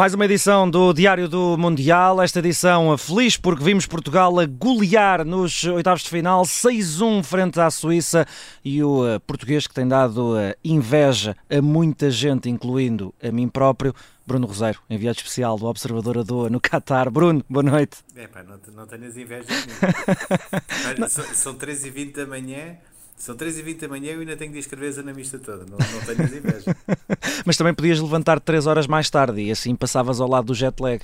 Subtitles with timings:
[0.00, 2.22] Mais uma edição do Diário do Mundial.
[2.22, 7.70] Esta edição feliz porque vimos Portugal a golear nos oitavos de final 6-1 frente à
[7.70, 8.26] Suíça
[8.64, 13.46] e o uh, português que tem dado uh, inveja a muita gente, incluindo a mim
[13.46, 13.94] próprio.
[14.26, 17.10] Bruno Roseiro, enviado especial do Observador Adoa no Qatar.
[17.10, 17.98] Bruno, boa noite.
[18.16, 22.78] É pá, não, não tenhas inveja de são, são 13h20 da manhã
[23.20, 26.00] são 3h20 da manhã e eu ainda tenho de escrever a mista toda, não, não
[26.06, 26.74] tenho inveja.
[27.44, 30.80] Mas também podias levantar 3 horas mais tarde e assim passavas ao lado do jet
[30.80, 31.02] lag.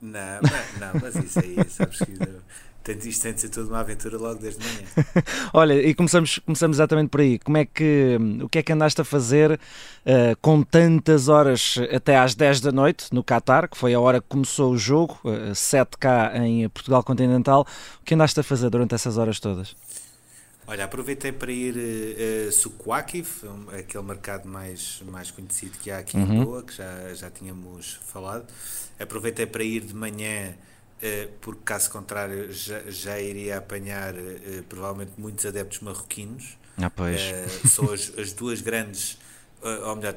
[0.00, 0.40] Não,
[0.78, 4.62] não, mas isso aí, sabes que isto tem de ser tudo uma aventura logo desde
[4.62, 4.86] manhã.
[5.52, 7.38] Olha, e começamos, começamos exatamente por aí.
[7.38, 12.16] Como é que, o que é que andaste a fazer uh, com tantas horas até
[12.16, 15.54] às 10 da noite no Qatar, que foi a hora que começou o jogo, uh,
[15.54, 17.66] 7 cá em Portugal Continental.
[18.00, 19.74] O que andaste a fazer durante essas horas todas?
[20.68, 23.44] Olha, aproveitei para ir a uh, Sukwakif,
[23.78, 26.40] aquele mercado mais, mais conhecido que há aqui uhum.
[26.40, 28.46] em Goa, que já, já tínhamos falado.
[28.98, 30.54] Aproveitei para ir de manhã,
[31.00, 36.58] uh, porque caso contrário já, já iria apanhar uh, provavelmente muitos adeptos marroquinos.
[36.76, 37.20] Ah, pois.
[37.20, 39.18] Uh, são as, as duas grandes,
[39.62, 40.16] ou melhor,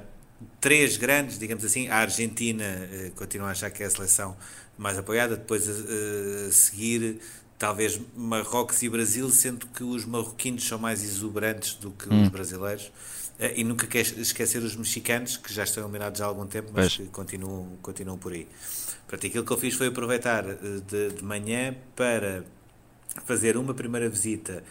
[0.59, 1.89] três grandes, digamos assim.
[1.89, 2.65] A Argentina
[3.15, 4.35] continua a achar que é a seleção
[4.77, 7.19] mais apoiada, depois a, a seguir
[7.59, 12.23] talvez Marrocos e Brasil, sendo que os marroquinos são mais exuberantes do que hum.
[12.23, 12.89] os brasileiros.
[13.37, 16.95] Eh, e nunca quer esquecer os mexicanos, que já estão eliminados há algum tempo, mas
[16.95, 18.47] que continuam, continuam por aí.
[19.05, 20.55] Portanto, aquilo que eu fiz foi aproveitar eh,
[20.87, 22.45] de, de manhã para
[23.25, 24.63] fazer uma primeira visita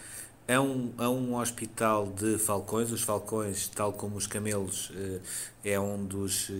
[0.48, 2.90] a um, a um hospital de falcões.
[2.90, 6.50] Os falcões, tal como os camelos, eh, é um dos,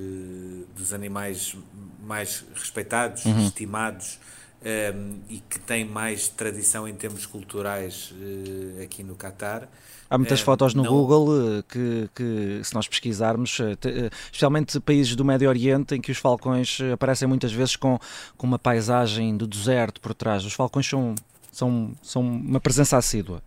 [0.76, 1.56] dos animais
[2.02, 3.46] mais respeitados, uhum.
[3.46, 4.18] estimados
[4.64, 9.68] um, ehm, e que tem mais tradição em termos culturais uh, aqui no Catar.
[10.10, 10.90] Há muitas uh, fotos no não...
[10.90, 13.58] Google eh, que, que, se nós pesquisarmos,
[14.24, 17.98] especialmente países do Médio Oriente, em que os falcões aparecem muitas vezes com,
[18.36, 20.46] com uma paisagem do deserto por trás.
[20.46, 21.14] Os falcões são,
[21.52, 23.42] são, são uma presença assídua.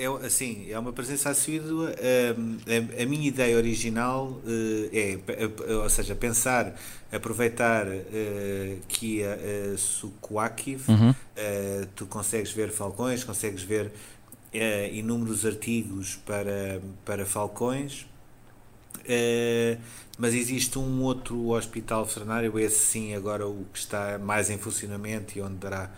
[0.00, 1.94] É, assim, é uma presença assídua.
[1.94, 4.40] A, a, minha ideia original
[4.92, 5.18] é,
[5.74, 6.74] ou seja, pensar,
[7.12, 7.86] aproveitar
[8.88, 11.14] que a, a Sukuakiv, uhum.
[11.94, 13.92] tu consegues ver falcões, consegues ver
[14.92, 18.06] inúmeros artigos para, para falcões.
[20.18, 25.36] mas existe um outro hospital veterinário, esse sim, agora o que está mais em funcionamento
[25.36, 25.90] e onde dará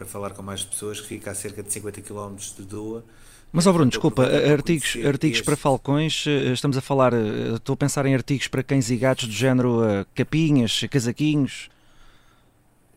[0.00, 3.04] para falar com mais pessoas, que fica a cerca de 50 km de Doa,
[3.52, 7.76] mas, ó Bruno, desculpa, artigos, artigos para falcões, eh, estamos a falar, eh, estou a
[7.76, 11.68] pensar em artigos para cães e gatos do género uh, capinhas, casaquinhos.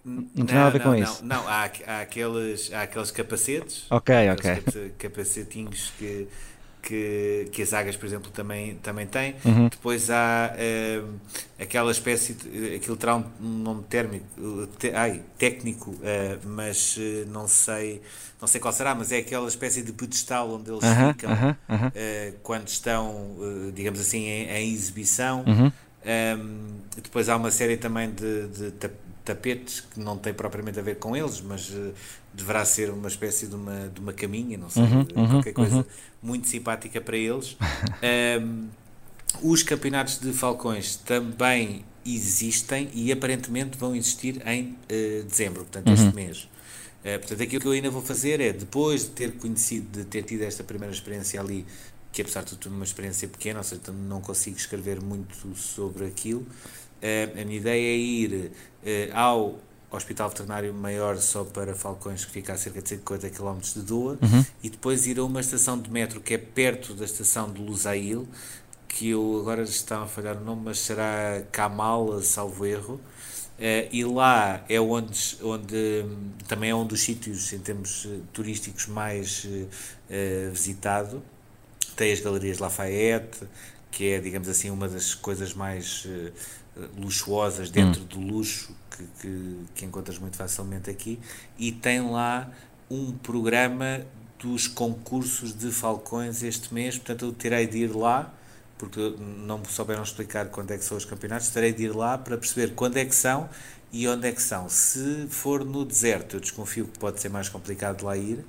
[0.06, 1.26] Não, tem nada a ver não, com não, isso.
[1.26, 3.86] Não, há, há, aqueles, há aqueles capacetes.
[3.90, 4.92] Ok, ok.
[4.98, 6.28] Capacetinhos que
[6.84, 9.36] que, que as águias, por exemplo, também, também têm.
[9.46, 9.70] Uhum.
[9.70, 11.10] Depois há uh,
[11.58, 14.26] aquela espécie, de, aquilo terá um nome térmico,
[14.78, 18.02] te, ai, técnico, uh, mas uh, não sei
[18.42, 21.56] não sei qual será, mas é aquela espécie de pedestal onde eles ficam
[22.44, 23.38] quando estão,
[23.74, 25.46] digamos assim, em, em exibição.
[25.48, 25.72] Um, uhum.
[27.02, 28.72] depois há uma série também de, de
[29.24, 31.72] tapetes que não tem propriamente a ver com eles, mas
[32.34, 35.76] deverá ser uma espécie de uma, de uma caminha, não sei, uhum, qualquer uhum, coisa
[35.78, 35.86] uhum.
[36.22, 37.56] muito simpática para eles.
[38.42, 38.68] um,
[39.42, 46.06] os campeonatos de falcões também existem e aparentemente vão existir em uh, dezembro, portanto, este
[46.06, 46.14] uhum.
[46.14, 46.44] mês.
[47.04, 50.24] Uh, portanto, aquilo que eu ainda vou fazer é, depois de ter conhecido, de ter
[50.24, 51.66] tido esta primeira experiência ali,
[52.12, 56.42] que apesar de tudo uma experiência pequena, ou seja, não consigo escrever muito sobre aquilo,
[56.42, 58.52] uh, a minha ideia é ir
[59.14, 59.60] ao
[59.96, 64.18] Hospital Veterinário Maior só para Falcões, que fica a cerca de 50 km de Doa,
[64.22, 64.46] uhum.
[64.64, 68.28] e depois ir a uma estação de metro que é perto da estação de Lusail,
[68.88, 73.00] que eu agora está a falhar o nome, mas será Kamal, salvo erro.
[73.58, 76.06] Uh, e lá é onde, onde
[76.48, 81.24] também é um dos sítios em termos uh, turísticos mais uh, visitado.
[81.96, 83.48] Tem as galerias Lafayette,
[83.92, 86.08] que é, digamos assim, uma das coisas mais
[86.98, 88.06] luxuosas dentro hum.
[88.06, 91.20] do luxo que, que, que, encontras muito facilmente aqui
[91.58, 92.50] e tem lá
[92.90, 94.02] um programa
[94.40, 98.34] dos concursos de falcões este mês, portanto eu terei de ir lá
[98.78, 99.16] porque
[99.46, 102.38] não me souberam explicar quando é que são os campeonatos, terei de ir lá para
[102.38, 103.50] perceber quando é que são
[103.92, 104.68] e onde é que são.
[104.68, 108.46] Se for no deserto, eu desconfio que pode ser mais complicado lá ir, uh,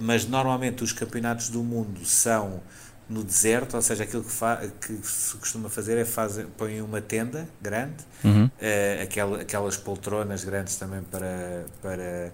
[0.00, 2.60] mas normalmente os campeonatos do mundo são
[3.08, 7.48] no deserto, ou seja, aquilo que, que se costuma fazer é fazer, põe uma tenda
[7.60, 8.46] grande, uhum.
[8.46, 12.32] uh, aquela, aquelas poltronas grandes também para, para,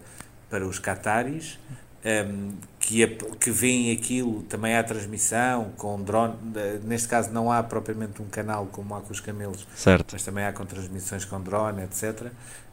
[0.48, 1.58] para os cataris,
[2.04, 3.06] um, que,
[3.40, 6.36] que veem aquilo, também há transmissão com drone,
[6.84, 10.12] neste caso não há propriamente um canal como há com os camelos, certo.
[10.12, 12.30] mas também há com transmissões com drone, etc.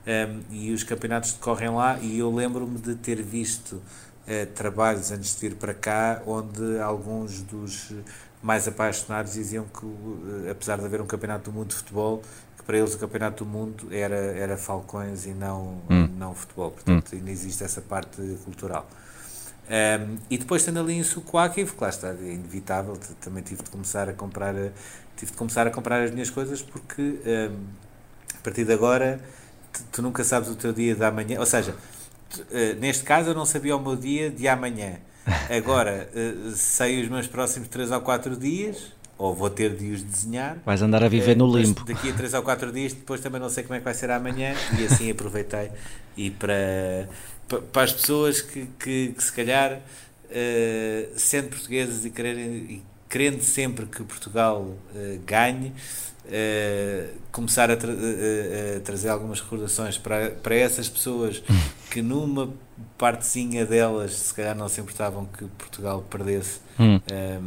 [0.07, 3.81] Um, e os campeonatos decorrem lá e eu lembro-me de ter visto
[4.27, 7.93] uh, trabalhos antes de vir para cá onde alguns dos
[8.41, 12.21] mais apaixonados diziam que, uh, apesar de haver um campeonato do mundo de futebol,
[12.57, 16.07] que para eles o campeonato do mundo era, era falcões e não, hum.
[16.17, 16.71] não futebol.
[16.71, 17.17] Portanto, hum.
[17.17, 18.87] ainda existe essa parte cultural.
[19.67, 24.07] Um, e depois tendo ali em que lá está, é inevitável, também tive de começar
[24.07, 24.53] a comprar
[25.15, 27.65] tive de começar a comprar as minhas coisas porque um,
[28.35, 29.19] a partir de agora
[29.73, 31.75] tu, tu, nunca sabes o teu dia de amanhã, ou seja,
[32.79, 34.99] neste caso eu não sabia o meu dia de amanhã.
[35.49, 40.03] Agora uh, sei os meus próximos 3 ou 4 dias, ou vou ter de os
[40.03, 40.57] desenhar.
[40.65, 41.83] Vais andar a viver uh, no limbo.
[41.83, 44.11] Daqui a 3 ou 4 dias, depois também não sei como é que vai ser
[44.11, 45.71] amanhã, e assim aproveitei
[46.15, 47.07] e para
[47.71, 49.79] para as pessoas que, que, que se calhar,
[51.15, 54.75] sendo portuguesas e, quererem, e querendo sempre que Portugal
[55.27, 55.71] ganhe,
[56.27, 61.43] uh, começar a, tra a, trazer algumas recordações para, para essas pessoas
[61.89, 62.53] que numa
[62.97, 67.41] partezinha delas se calhar não se importavam que Portugal perdesse, um, ehm,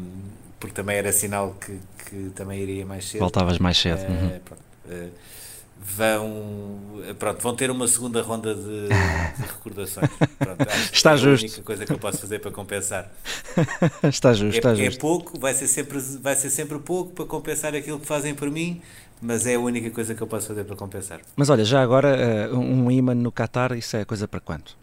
[0.59, 3.21] porque também era sinal que, que também iria mais cedo.
[3.21, 4.01] Voltavas mais cedo.
[4.01, 4.41] Uhum.
[4.45, 4.63] Pronto,
[5.81, 6.81] vão,
[7.19, 10.11] pronto, vão ter uma segunda ronda de, de recordações.
[10.39, 11.47] Pronto, está é justo.
[11.47, 13.11] a única coisa que eu posso fazer para compensar.
[14.03, 14.97] está justo, é, está é justo.
[14.97, 18.51] É pouco, vai ser, sempre, vai ser sempre pouco para compensar aquilo que fazem por
[18.51, 18.83] mim,
[19.21, 21.21] mas é a única coisa que eu posso fazer para compensar.
[21.37, 24.77] Mas olha, já agora, uh, um imã no Qatar, isso é coisa para quanto?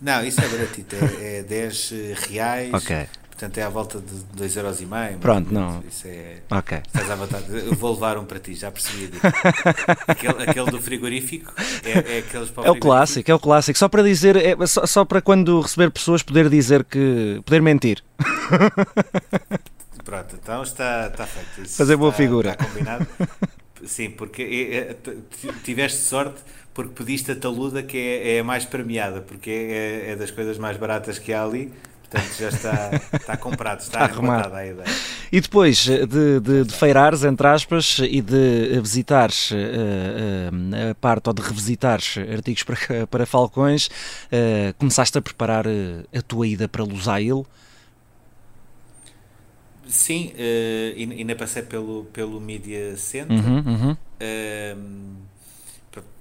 [0.00, 1.92] Não, isso é baratito, é, é 10
[2.28, 2.74] reais.
[2.74, 3.06] Ok.
[3.32, 5.18] Portanto, é à volta de 2,5€.
[5.18, 5.82] Pronto, não.
[5.88, 6.42] Isso é.
[6.50, 6.78] Ok.
[6.86, 7.44] Estás à vontade.
[7.48, 9.10] Eu vou levar um para ti, já percebi.
[10.06, 11.50] aquele, aquele do frigorífico
[11.82, 13.78] é, é aqueles para o É o clássico, é o clássico.
[13.78, 17.40] Só para dizer, é, só, só para quando receber pessoas poder dizer que.
[17.44, 18.04] poder mentir.
[20.04, 21.62] Pronto, então está, está feito.
[21.66, 22.50] Isso Fazer boa está, figura.
[22.50, 23.06] Está combinado.
[23.84, 24.96] Sim, porque é, é,
[25.64, 26.40] tiveste sorte
[26.74, 30.58] porque pediste a taluda que é, é a mais premiada, porque é, é das coisas
[30.58, 31.72] mais baratas que há ali
[32.12, 34.84] Portanto, já está, está comprado, está, está arrumado a ideia.
[35.32, 36.06] E depois de,
[36.40, 42.18] de, de, feirares, entre aspas, e de visitares uh, uh, a parte ou de revisitares
[42.18, 47.46] artigos para, para Falcões, uh, começaste a preparar a tua ida para Lusail?
[49.86, 53.34] Sim, uh, ainda passei pelo, pelo Media Center.
[53.34, 53.96] Uhum, uhum.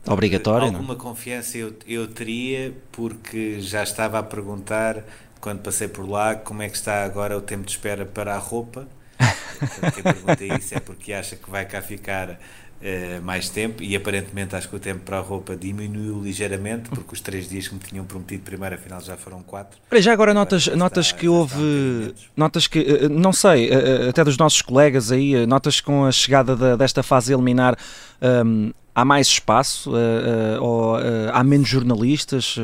[0.08, 1.00] Obrigatório, Alguma não?
[1.00, 5.04] confiança eu, eu teria, porque já estava a perguntar
[5.42, 8.38] quando passei por lá, como é que está agora o tempo de espera para a
[8.38, 8.88] roupa?
[9.94, 14.56] Quem pergunta isso é porque acha que vai cá ficar uh, mais tempo e aparentemente
[14.56, 17.80] acho que o tempo para a roupa diminuiu ligeiramente porque os três dias que me
[17.80, 19.80] tinham prometido primeiro afinal já foram quatro.
[19.96, 24.38] já agora notas, está, notas que houve, notas que, eh, não sei, eh, até dos
[24.38, 27.78] nossos colegas aí, notas que com a chegada da, desta fase eliminar
[28.22, 30.96] um, ehm, há mais espaço uh, uh, ou
[31.32, 32.58] há menos jornalistas?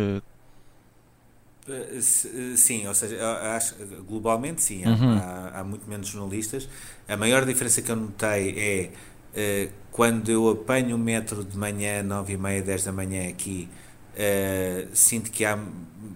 [1.70, 2.00] Eh,
[2.56, 3.18] sim, ou seja,
[3.56, 3.76] acho,
[4.08, 5.18] globalmente sim, uhum.
[5.18, 6.68] há, há, muito menos jornalistas.
[7.08, 8.92] A maior diferença que eu notei
[9.36, 13.28] é uh, quando eu apanho o metro de manhã, 9 e meia, 10 da manhã
[13.30, 13.68] aqui,
[14.14, 15.60] uh, sinto que há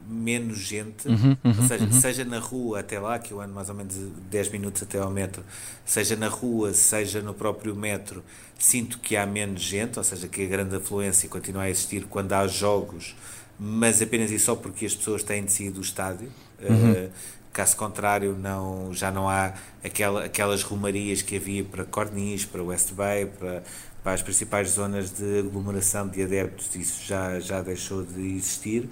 [0.08, 1.92] menos gente, uhum, uhum, ou seja, uhum.
[1.92, 3.96] seja na rua até lá, que eu ando mais ou menos
[4.30, 5.44] 10 minutos até ao metro,
[5.86, 8.24] seja na rua, seja no próprio metro,
[8.58, 12.34] sinto que há menos gente, ou seja, que a grande afluência continua a existir quando
[12.34, 13.16] há jogos
[13.64, 16.32] mas apenas e só porque as pessoas têm de sair do estádio.
[16.60, 16.94] Uhum.
[16.94, 17.10] Uh,
[17.54, 19.54] caso contrário, não, já não há
[19.84, 23.62] aquela, aquelas rumarias que havia para Corniche, para West Bay, para,
[24.04, 28.86] para as principais zonas de aglomeração de adeptos, isso já, já deixou de existir.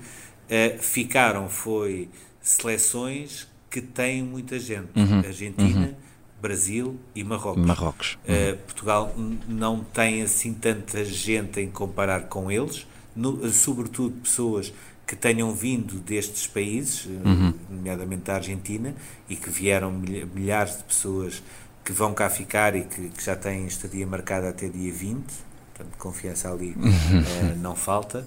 [0.45, 2.07] Uh, ficaram, foi
[2.39, 4.89] seleções que têm muita gente.
[4.95, 5.17] Uhum.
[5.17, 5.95] Argentina, uhum.
[6.39, 7.65] Brasil e Marrocos.
[7.65, 8.19] Marrocos.
[8.23, 9.15] Uh, Portugal
[9.47, 12.85] não tem assim tanta gente em comparar com eles,
[13.19, 14.73] no, sobretudo pessoas
[15.05, 17.53] que tenham vindo destes países, eh, uhum.
[17.67, 18.93] nomeadamente da Argentina,
[19.27, 21.41] e que vieram milhares de pessoas
[21.83, 25.25] que vão cá ficar e que, que já têm estadia marcada até dia 20,
[25.73, 28.19] portanto, confiança ali uh, não falta.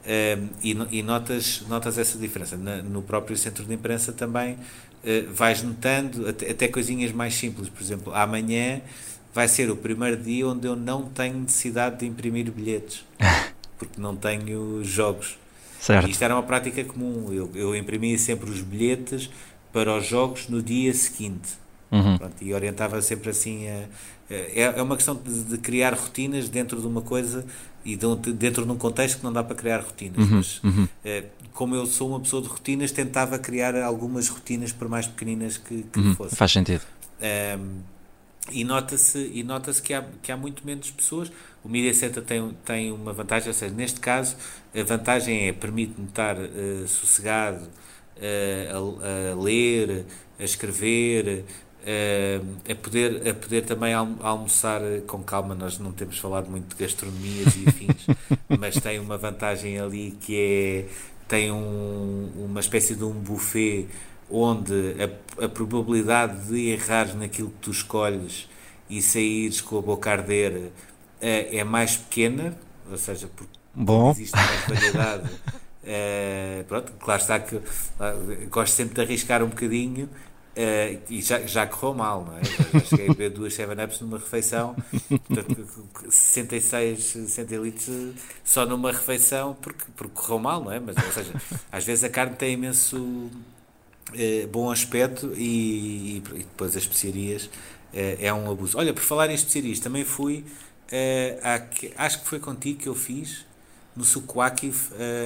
[0.00, 2.56] Uh, e, e, notas, notas essa diferença.
[2.56, 4.58] Na, no próprio centro de imprensa também uh,
[5.34, 7.68] vais notando até, até coisinhas mais simples.
[7.68, 8.80] Por exemplo, amanhã
[9.34, 13.04] vai ser o primeiro dia onde eu não tenho necessidade de imprimir bilhetes.
[13.80, 15.38] porque não tenho jogos.
[15.80, 16.06] Certo.
[16.06, 17.32] E isto era uma prática comum.
[17.32, 19.30] Eu, eu imprimia sempre os bilhetes
[19.72, 21.58] para os jogos no dia seguinte.
[21.90, 22.18] Uhum.
[22.18, 23.84] Pronto, e orientava sempre assim a,
[24.30, 27.44] é, é uma questão de, de, criar rotinas dentro de uma coisa
[27.84, 30.18] e de, dentro de um contexto que não dá para criar rotinas.
[30.18, 30.88] Uhum, mas, uhum.
[31.04, 35.56] É, como eu sou uma pessoa de rotinas, tentava criar algumas rotinas, por mais pequeninas
[35.56, 36.36] que, que uhum, fossem.
[36.36, 36.82] Faz sentido.
[37.20, 37.80] Um,
[38.50, 41.30] e nota-se e nota que, há, que há muito menos pessoas.
[41.62, 44.36] O Media Center tem, tem uma vantagem, ou seja, neste caso,
[44.74, 47.64] a vantagem é permite-me estar uh, sossegado
[48.16, 50.06] uh, a, a, ler,
[50.38, 51.44] a escrever,
[51.82, 55.54] uh, a, poder, a poder também almoçar com calma.
[55.54, 58.06] Nós não temos falado muito de gastronomias e afins,
[58.58, 63.86] mas tem uma vantagem ali que é tem um, uma espécie de um buffet
[64.30, 68.48] onde a, a probabilidade de errares naquilo que tu escolhes
[68.88, 70.70] e saíres com a boca a arder
[71.20, 72.56] é, é mais pequena,
[72.90, 74.10] ou seja, porque Bom.
[74.10, 75.30] existe mais variedade.
[75.82, 77.60] Uh, pronto, claro está que
[78.50, 82.44] gosto sempre de arriscar um bocadinho uh, e já, já correu mal, não é?
[82.44, 84.74] Já, cheguei a beber duas 7-Ups numa refeição,
[85.08, 85.68] portanto,
[86.08, 90.80] 66 centilitros só numa refeição porque, porque correu mal, não é?
[90.80, 91.32] Mas, ou seja,
[91.70, 93.30] às vezes a carne tem imenso
[94.14, 97.50] eh, bom aspecto e, e, depois as especiarias
[97.92, 98.78] eh, é um abuso.
[98.78, 100.44] Olha, por falar em especiarias, também fui,
[100.90, 101.38] eh,
[101.96, 103.46] acho que foi contigo que eu fiz
[103.96, 104.72] no Sukwaki,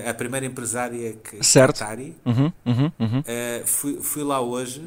[0.08, 1.84] a primeira empresária que certo.
[2.24, 3.22] Uhum, uhum, uhum.
[3.66, 4.82] fui, fui lá hoje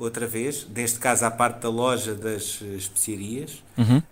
[0.00, 4.02] outra vez, neste caso à parte da loja das especiarias, uhum.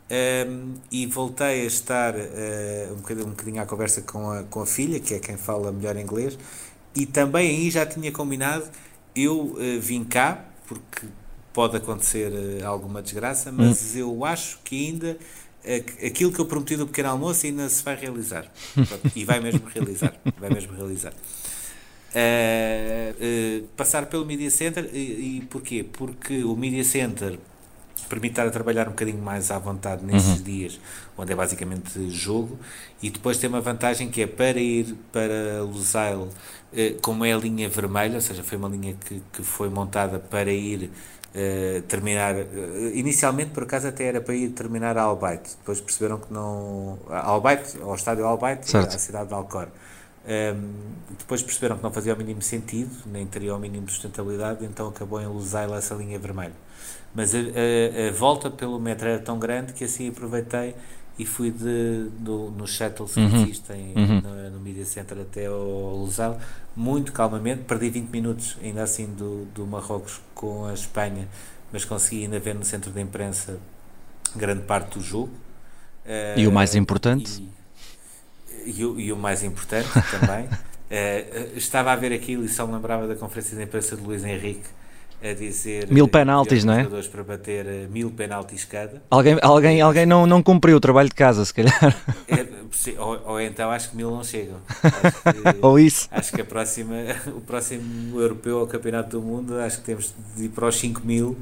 [0.47, 4.61] um, e voltei a estar uh, um, bocadinho, um bocadinho à conversa com a, com
[4.61, 6.38] a filha, que é quem fala melhor inglês,
[6.94, 8.64] e também aí já tinha combinado
[9.15, 11.07] eu uh, vim cá porque
[11.53, 13.99] pode acontecer uh, alguma desgraça, mas hum.
[13.99, 15.17] eu acho que ainda
[15.65, 18.50] uh, aquilo que eu prometi do pequeno almoço ainda se vai realizar.
[19.15, 20.15] E vai mesmo realizar.
[20.38, 21.12] Vai mesmo realizar.
[23.77, 25.85] passar pelo Media Center e, e porquê?
[25.85, 27.38] Porque o Media Center
[28.09, 30.43] permite estar a trabalhar um bocadinho mais à vontade nesses uhum.
[30.43, 30.81] dias,
[31.17, 32.59] onde é basicamente jogo,
[33.03, 36.35] e depois tem uma vantagem que é para ir para Lusail, eh,
[37.01, 40.51] como é a linha vermelha, ou seja, foi uma linha que, que foi montada para
[40.53, 40.91] ir
[41.29, 42.35] Uh, terminar.
[42.35, 45.57] Uh, inicialmente, por acaso, até era para ir terminar a Albaite.
[45.59, 46.99] Depois perceberam que não.
[47.07, 49.69] Albaite, ao estádio Albaite, à cidade de Alcor.
[50.27, 50.57] Um, ehm,
[51.19, 54.89] depois perceberam que não fazia o mínimo sentido, nem teria o mínimo de sustentabilidade, então
[54.89, 56.55] acabou em Lusail essa linha vermelha.
[57.15, 60.75] Mas a, a, a, volta pelo metro era tão grande que assim aproveitei
[61.19, 63.43] e fui de, do, nos shuttles que uhum.
[63.43, 64.21] existem uhum.
[64.21, 66.41] no, no, Media Center até ao Lusal,
[66.77, 67.63] muito calmamente.
[67.63, 71.27] Perdi 20 minutos, ainda assim, do, do Marrocos com a Espanha,
[71.73, 73.59] mas consegui ainda ver no centro de imprensa
[74.37, 75.33] grande parte do jogo.
[76.37, 77.43] E uh, o mais importante?
[78.65, 80.47] E, e, o, e o mais importante também.
[80.47, 84.23] uh, estava a ver aquilo e só me lembrava da conferência de imprensa de Luís
[84.23, 84.69] Henrique
[85.23, 86.85] a dizer mil penaltis, não é?
[86.85, 89.03] para bater eh, mil penaltis cada.
[89.11, 91.97] Alguém, alguém, alguém não, não cumpriu o trabalho de casa, se calhar.
[92.29, 92.47] É,
[92.99, 94.59] ou, ou, então acho que mil não chegam.
[95.29, 96.09] Que, ou isso.
[96.11, 96.95] Acho que a próxima,
[97.35, 101.01] o próximo europeu ao Campeonato do Mundo, acho que temos de ir para os 5
[101.05, 101.37] mil.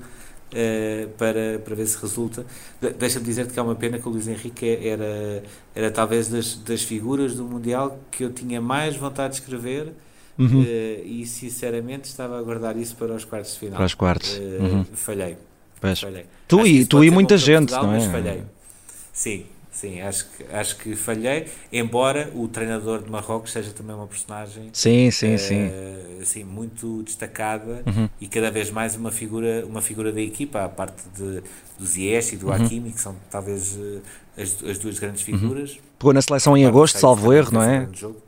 [0.47, 2.47] Uh, para, para ver se resulta.
[2.81, 5.43] De, Deixa-me dizer-te que é uma pena que o Luís Henrique era,
[5.75, 9.93] era talvez das, das figuras do Mundial que eu tinha mais vontade de escrever
[10.39, 10.63] Uhum.
[10.63, 13.77] Uh, e sinceramente estava a guardar isso para os quartos de final.
[13.77, 14.37] Para os quartos.
[14.37, 14.85] Uh, uhum.
[14.93, 15.37] Falhei.
[15.81, 16.27] falhei.
[16.47, 17.99] Tu e, tu e muita gente, Portugal, não é?
[17.99, 18.43] Mas falhei.
[19.13, 24.07] Sim, sim, acho que, acho que falhei, embora o treinador de Marrocos seja também uma
[24.07, 25.71] personagem sim, sim, uh, sim.
[26.21, 28.09] Assim, muito destacada uhum.
[28.21, 31.43] e cada vez mais uma figura, uma figura da equipa, à parte de,
[31.79, 32.53] do Ziyech e do uhum.
[32.53, 33.79] Hakimi, que são talvez
[34.37, 35.39] as, as duas grandes uhum.
[35.39, 35.79] figuras.
[35.99, 37.89] Pegou na seleção em agosto, salvo erro, não é?
[37.95, 38.26] Jogo.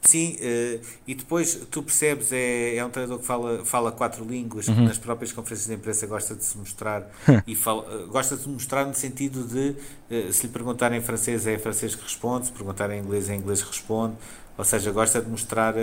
[0.00, 4.66] Sim, uh, e depois tu percebes, é, é um treinador que fala, fala quatro línguas,
[4.66, 4.84] uhum.
[4.84, 7.06] nas próprias conferências de imprensa gosta de se mostrar
[7.46, 9.76] e fala, uh, gosta de se mostrar no sentido de
[10.10, 13.28] uh, se lhe perguntarem em francês é em francês que responde, se perguntarem em inglês
[13.28, 14.14] é em inglês que responde,
[14.56, 15.74] ou seja, gosta de mostrar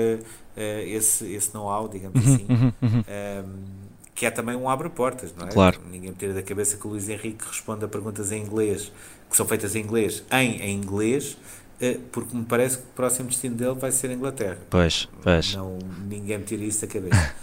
[0.85, 2.45] esse, esse know-how, digamos uhum, assim.
[2.47, 3.03] Uhum, uhum.
[3.07, 5.51] Um, que é também um abre-portas, não é?
[5.51, 5.79] Claro.
[5.89, 8.91] Ninguém me tira da cabeça que o Luís Henrique responde a perguntas em inglês,
[9.29, 11.37] que são feitas em inglês, em, em inglês,
[12.11, 14.57] porque me parece que o próximo destino dele vai ser a Inglaterra.
[14.69, 15.55] Pois, pois.
[15.55, 17.35] Não, ninguém me tira isso da cabeça.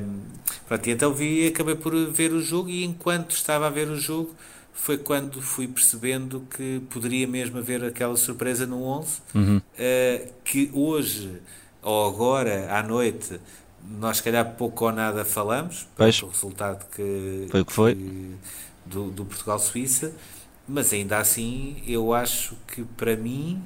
[0.00, 0.20] um,
[0.66, 4.34] pronto, então vi acabei por ver o jogo e enquanto estava a ver o jogo
[4.72, 9.56] foi quando fui percebendo que poderia mesmo haver aquela surpresa no 11 uhum.
[9.58, 11.40] uh, que hoje
[11.82, 13.38] ou agora à noite
[14.00, 16.22] nós se calhar pouco ou nada falamos pois.
[16.22, 18.34] o resultado que, foi o que foi que,
[18.86, 20.12] do, do Portugal-Suíça
[20.68, 23.62] mas ainda assim, eu acho que para mim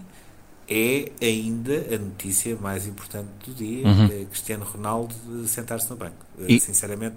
[0.68, 4.06] é ainda a notícia mais importante do dia: uhum.
[4.06, 5.14] é Cristiano Ronaldo
[5.46, 6.26] sentar-se no banco.
[6.48, 6.58] E...
[6.60, 7.16] Sinceramente,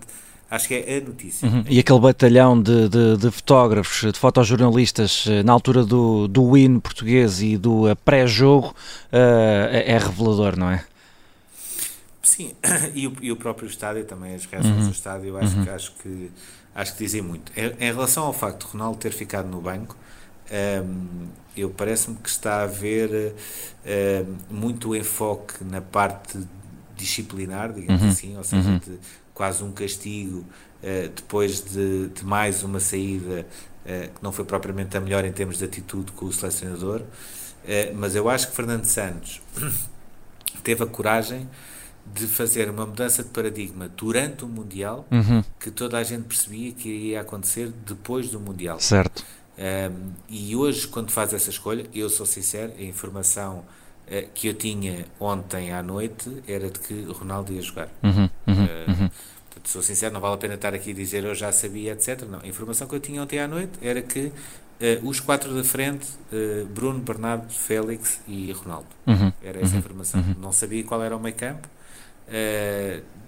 [0.51, 1.47] Acho que é a notícia.
[1.47, 1.63] Uhum.
[1.69, 6.79] E aquele batalhão de, de, de, fotógrafos, de fotojornalistas, eh, na altura do, do win
[6.79, 10.83] português e do eh, pré-jogo, uh, é, revelador, não é?
[12.23, 12.53] Sim,
[12.95, 14.85] e o, e o próprio estádio também, as reações uhum.
[14.87, 15.63] do estádio, eu acho, uhum.
[15.63, 16.31] que, acho, que,
[16.79, 17.51] acho que dizem muito.
[17.55, 19.97] Em, em, relação ao facto de Ronaldo ter ficado no banco,
[20.49, 26.39] um, ehm, eu parece-me que está a haver uh, muito enfoque na parte
[26.95, 28.09] disciplinar, digamos uhum.
[28.09, 28.77] assim, ou seja, uhum.
[28.77, 28.97] de,
[29.33, 33.45] quase um castigo uh, depois de, de, mais uma saída
[33.85, 37.95] uh, que não foi propriamente a melhor em termos de atitude com o selecionador, uh,
[37.95, 39.41] mas eu acho que Fernando Santos
[40.63, 41.47] teve a coragem
[42.13, 45.43] de fazer uma mudança de paradigma durante o Mundial uhum.
[45.59, 48.79] que toda a gente percebia que iria acontecer depois do Mundial.
[48.79, 49.23] Certo.
[49.59, 53.57] Um, e hoje, quando faz essa escolha, eu sou sincero, a informação
[54.07, 57.89] uh, que eu tinha ontem à noite era de que Ronaldo ia jogar.
[58.01, 59.09] Uhum, uhum, uh, uhum.
[59.65, 62.21] Sou sincero, não vale a pena estar aqui a dizer eu já sabia, etc.
[62.21, 64.33] Não, a informação que eu tinha ontem à noite era que uh,
[65.03, 66.07] os quatro da frente,
[66.73, 68.87] Bruno, Bernardo, Félix e Ronaldo.
[69.05, 70.21] Uhum, era essa a uhum, informação.
[70.21, 70.35] Uhum.
[70.39, 71.67] Não sabia qual era o meio campo.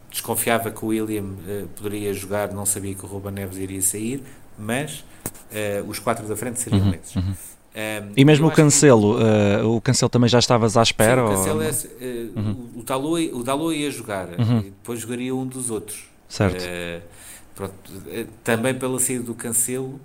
[0.10, 1.36] Desconfiava que o William
[1.76, 4.24] poderia jogar, não sabia que o Ruben Neves iria sair,
[4.58, 5.04] mas
[5.88, 7.16] os quatro da frente seriam uhum, esses.
[7.74, 9.24] Um, e mesmo o Cancelo, que...
[9.64, 11.26] uh, o Cancelo também já estavas à espera?
[11.26, 11.64] Sim, o Cancelo ou...
[11.64, 12.70] é, uh, uhum.
[12.76, 14.62] o, Dalot, o Dalot ia jogar uhum.
[14.62, 16.04] depois jogaria um dos outros.
[16.28, 16.62] Certo.
[16.62, 17.02] Uh,
[17.56, 17.74] pronto,
[18.44, 20.02] também pela saída do Cancelo,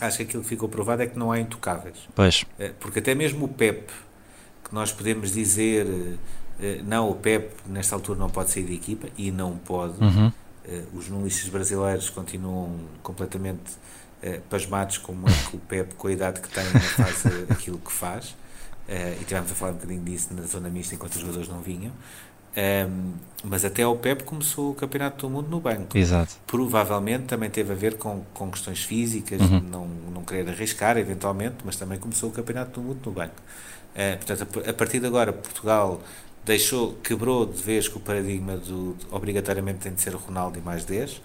[0.00, 2.08] acho que aquilo que ficou provado é que não há intocáveis.
[2.14, 2.46] Pois.
[2.80, 3.90] porque até mesmo o Pep,
[4.64, 5.86] que nós podemos dizer,
[6.84, 10.02] não, o Pep nesta altura não pode sair da equipa, e não pode.
[10.02, 10.32] Uhum.
[10.92, 13.72] os jornalistas brasileiros continuam completamente
[14.22, 17.92] uh, pasmados como é que o Pep, com a idade que tem, faz aquilo que
[17.92, 18.34] faz.
[19.20, 21.92] E tivemos a falar um bocadinho disso na zona mista enquanto os jogadores não vinham.
[22.56, 23.12] Um, ehm,
[23.44, 25.96] mas até o Pep começou o Campeonato do Mundo no banco.
[25.96, 26.36] Exato.
[26.46, 29.60] Provavelmente também teve a ver com, com questões físicas, uhum.
[29.60, 33.40] não, não querer arriscar eventualmente, mas também começou o Campeonato do Mundo no banco.
[33.94, 36.00] Uh, portanto, a, a, partir de agora, Portugal
[36.44, 40.62] deixou, quebrou de vez com o paradigma do obrigatoriamente tem de ser o Ronaldo e
[40.62, 41.20] mais 10.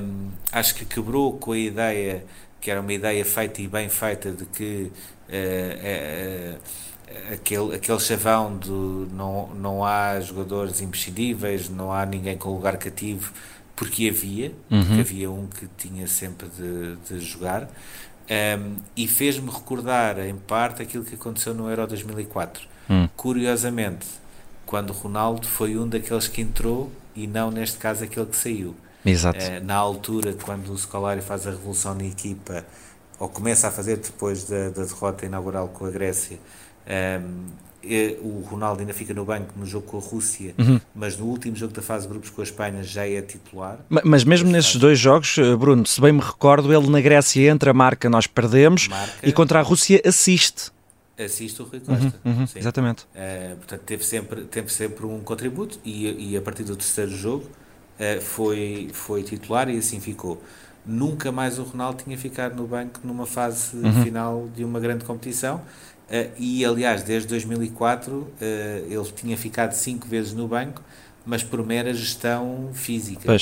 [0.00, 2.24] Um, acho que quebrou com a ideia,
[2.60, 4.90] que era uma ideia feita e bem feita, de que
[5.28, 12.50] uh, uh, aquele, aquele chavão do não, não há jogadores imprescindíveis, não há ninguém com
[12.52, 13.32] lugar cativo,
[13.76, 14.84] porque havia, uhum.
[14.84, 17.68] porque havia um que tinha sempre de, de jogar.
[18.30, 22.66] Um, e fez-me recordar, em parte, aquilo que aconteceu no Euro 2004.
[22.88, 23.08] Uhum.
[23.16, 24.06] Curiosamente,
[24.64, 28.74] quando Ronaldo foi um daqueles que entrou e não, neste caso, aquele que saiu.
[29.04, 29.38] Exato.
[29.38, 32.64] Uh, na altura, quando o Scolari faz a revolução na equipa,
[33.18, 37.22] ou começa a fazer depois da, da derrota inaugural com a Grécia, um, ehm,
[37.82, 40.80] e, o Ronaldo ainda fica no banco no jogo com a Rússia, uhum.
[40.94, 43.78] mas no último jogo da fase de grupos com a Espanha já é titular.
[43.88, 44.80] Mas, mas mesmo nesses faz...
[44.80, 48.88] dois jogos, eh, Bruno, se bem me recordo, ele na Grécia entra, marca, nós perdemos,
[48.88, 50.70] marca, e contra a Rússia assiste.
[51.18, 52.14] Assiste o Rui Costa.
[52.24, 53.04] Uhum, uhum, exatamente.
[53.04, 57.44] Uh, portanto, teve sempre, teve sempre um contributo e, e a partir do terceiro jogo
[57.44, 60.40] uh, foi, foi titular e assim ficou.
[60.86, 64.04] Nunca mais o Ronaldo tinha ficado no banco numa fase uhum.
[64.04, 65.56] final de uma grande competição.
[66.08, 70.82] Uh, e aliás, desde 2004 uh, ele tinha ficado cinco vezes no banco,
[71.26, 73.36] mas por mera gestão física.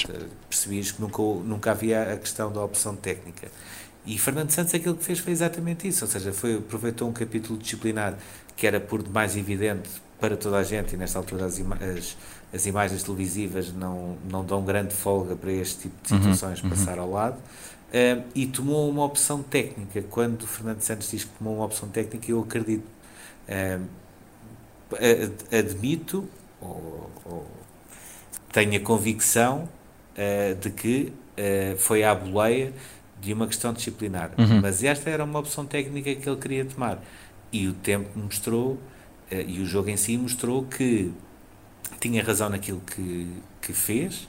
[0.49, 3.49] Percebias que nunca, nunca havia a questão da opção técnica.
[4.07, 7.59] E Fernando Santos aquilo que fez foi exatamente isso, ou seja, foi, aproveitou um capítulo
[7.59, 8.17] disciplinar
[8.57, 9.89] que era por demais evidente
[10.21, 12.17] para toda a gente, e nesta altura as, as
[12.53, 16.71] as imagens televisivas não, não dão grande folga para este tipo de uhum, situações uhum,
[16.71, 17.37] passar ao lado.
[17.37, 20.03] Uh, e tomou uma opção técnica.
[20.03, 22.87] Quando o Fernando Santos diz que tomou uma opção técnica, eu acredito.
[23.49, 23.87] Uh,
[25.53, 26.29] admito,
[26.61, 27.47] ou, ou,
[28.53, 29.69] tenho a convicção
[30.13, 31.13] uh, de que
[31.77, 32.73] foi à boleia
[33.27, 34.31] de uma questão disciplinar.
[34.39, 34.61] Uhum.
[34.61, 37.03] Mas esta era uma opção técnica que ele queria tomar.
[37.53, 38.79] E o tempo mostrou,
[39.31, 41.13] e o jogo em si mostrou que
[42.01, 43.27] tinha razão naquilo que,
[43.61, 44.29] que fez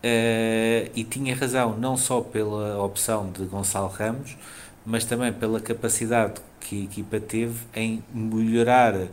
[0.00, 4.36] uh, e tinha razão não só pela opção de Gonçalo Ramos,
[4.84, 9.08] mas também pela capacidade que a equipa teve em melhorar uh,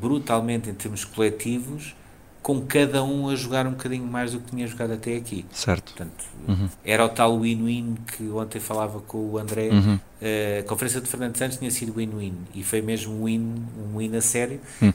[0.00, 1.94] brutalmente em termos coletivos,
[2.44, 5.46] com cada um a jogar um bocadinho mais do que tinha jogado até aqui.
[5.50, 5.94] Certo.
[5.94, 6.68] Portanto, uhum.
[6.84, 9.70] Era o tal win-win que ontem falava com o André.
[9.70, 9.94] Uhum.
[9.94, 13.96] Uh, a conferência de Fernando Santos tinha sido win-win e foi mesmo um win, um
[13.96, 14.60] win a sério.
[14.82, 14.92] Uhum.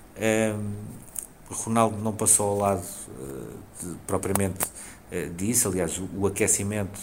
[1.49, 4.65] Ronaldo não passou ao lado uh, de, propriamente
[5.11, 6.99] uh, disso, aliás, o, o aquecimento,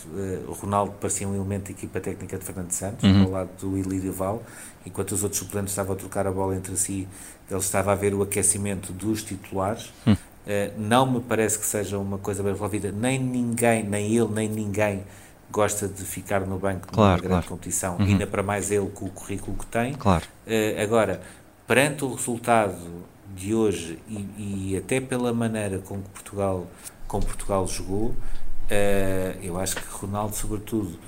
[0.61, 3.25] Ronaldo parecia um elemento da equipa técnica de Fernando Santos, uhum.
[3.25, 4.41] ao lado do Ilírio Val,
[4.87, 7.09] enquanto os outros suplentes estavam a trocar a bola entre si,
[7.51, 9.93] ele estava a ver o aquecimento dos titulares.
[10.47, 10.89] Uhum.
[10.89, 12.93] não me parece que seja uma coisa bem resolvida.
[12.93, 15.05] Nem ninguém, nem ele, nem ninguém
[15.51, 17.47] gosta de ficar no banco claro, numa grande claro.
[17.49, 18.05] competição, uhum.
[18.05, 19.95] ainda para mais ele com o currículo que tem.
[19.95, 20.25] Claro.
[20.83, 21.21] agora,
[21.67, 22.77] perante o resultado
[23.35, 26.67] de hoje e, e, até pela maneira com que Portugal,
[27.07, 28.15] com Portugal jogou,
[29.43, 30.99] eu acho que Ronaldo, sobretudo,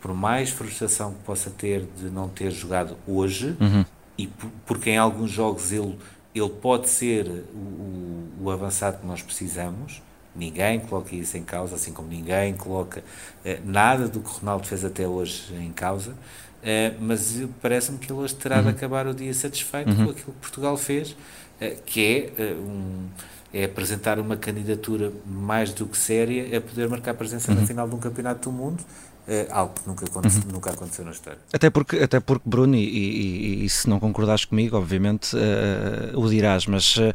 [0.00, 3.84] por mais frustração que possa ter de não ter jogado hoje, uhum.
[4.16, 4.28] e
[4.64, 5.98] porque em alguns jogos ele,
[6.38, 10.02] ele pode ser o, o, avançado que nós precisamos,
[10.34, 13.02] ninguém coloca isso em causa, assim como ninguém coloca
[13.44, 16.14] eh, nada do que Ronaldo fez até hoje em causa,
[16.62, 18.64] eh, mas parece-me que ele hoje terá uhum.
[18.64, 19.96] de acabar o dia satisfeito uhum.
[19.96, 21.16] com aquilo que Portugal fez,
[21.60, 23.08] eh, que é um
[23.54, 27.60] é apresentar uma candidatura mais do que séria a poder marcar presença uhum.
[27.60, 28.84] na final de um campeonato do mundo,
[29.28, 30.52] é algo que nunca, aconteceu, uhum.
[30.52, 31.38] nunca aconteceu na história.
[31.52, 36.28] Até porque, até porque Bruno, e, e, e se não concordares comigo, obviamente uh, o
[36.28, 37.12] dirás, mas uh,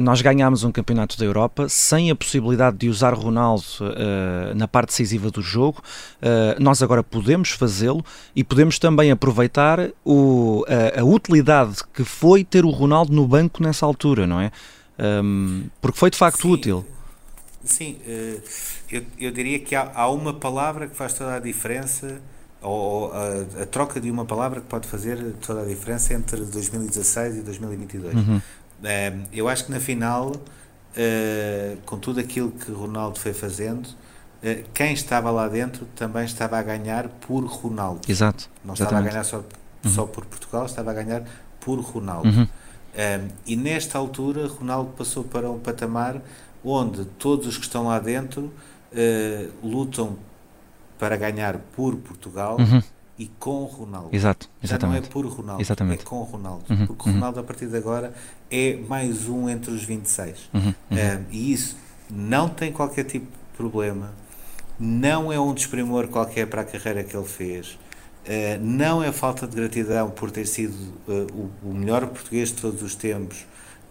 [0.00, 4.88] nós ganhámos um campeonato da Europa sem a possibilidade de usar Ronaldo uh, na parte
[4.88, 5.82] decisiva do jogo.
[6.58, 12.64] nós agora podemos fazê-lo e podemos também aproveitar o, a, a utilidade que foi ter
[12.64, 14.50] o Ronaldo no banco nessa altura, não é?
[14.98, 16.52] Um, porque foi de facto Sim.
[16.52, 16.86] útil.
[17.64, 17.98] Sim,
[18.90, 22.20] eu, eu diria que há, há, uma palavra que faz toda a diferença,
[22.60, 27.36] ou a, a, troca de uma palavra que pode fazer toda a diferença entre 2016
[27.36, 28.14] e 2022.
[28.14, 28.40] Uhum.
[29.32, 30.32] eu acho que na final,
[31.84, 33.88] com tudo aquilo que Ronaldo foi fazendo,
[34.72, 38.00] quem estava lá dentro também estava a ganhar por Ronaldo.
[38.08, 38.50] Exato.
[38.64, 38.82] Não Exatamente.
[38.82, 39.44] estava a ganhar só,
[39.88, 40.08] só uhum.
[40.08, 41.22] por Portugal, estava a ganhar
[41.60, 42.28] por Ronaldo.
[42.28, 42.46] Uhum.
[42.94, 46.22] Um, e nesta altura, Ronaldo passou para um patamar
[46.64, 48.52] onde todos os que estão lá dentro
[48.92, 50.16] uh, lutam
[50.98, 52.82] para ganhar por Portugal uhum.
[53.18, 54.08] e com Ronaldo.
[54.12, 55.08] Exato, Já não é exatamente.
[55.10, 56.02] por Ronaldo, Exatamente.
[56.02, 56.64] é com Ronaldo.
[56.70, 58.14] Uhum, Porque Ronaldo, a partir de agora,
[58.50, 60.50] é mais um entre os 26.
[60.54, 61.76] Uhum, um, e isso
[62.10, 64.12] não tem qualquer tipo de problema,
[64.78, 67.78] não é um desprimor qualquer para a carreira que ele fez.
[68.24, 70.74] Uh, não é falta de gratidão por ter sido
[71.06, 73.44] uh, o, o, melhor português de todos os tempos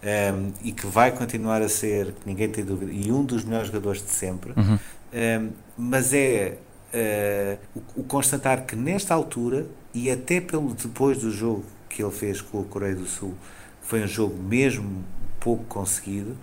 [0.04, 4.02] um, e que vai continuar a ser, ninguém tem dúvida, e um dos melhores jogadores
[4.02, 4.78] de sempre, uhum.
[5.12, 6.58] um, mas é
[6.92, 12.12] uh, o, o, constatar que nesta altura, e até pelo depois do jogo que ele
[12.12, 13.34] fez com a Coreia do Sul,
[13.80, 15.04] foi um jogo mesmo
[15.40, 16.36] pouco conseguido,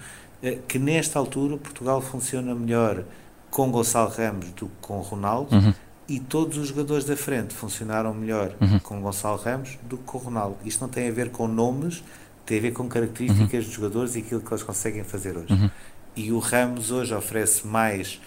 [0.67, 3.03] que nesta altura Portugal funciona melhor
[3.49, 5.55] com Gonçalo Ramos do que com Ronaldo.
[5.55, 5.73] Uhum
[6.11, 8.79] e todos os jogadores da frente funcionaram melhor uhum.
[8.79, 10.57] com Gonçalo Ramos do que com Ronaldo.
[10.65, 12.03] Isto não tem a ver com nomes,
[12.51, 13.61] tem a ver com características uhum.
[13.61, 15.53] dos jogadores e aquilo que eles conseguem fazer hoje.
[15.53, 15.69] Uhum.
[16.17, 18.19] E o Ramos hoje oferece mais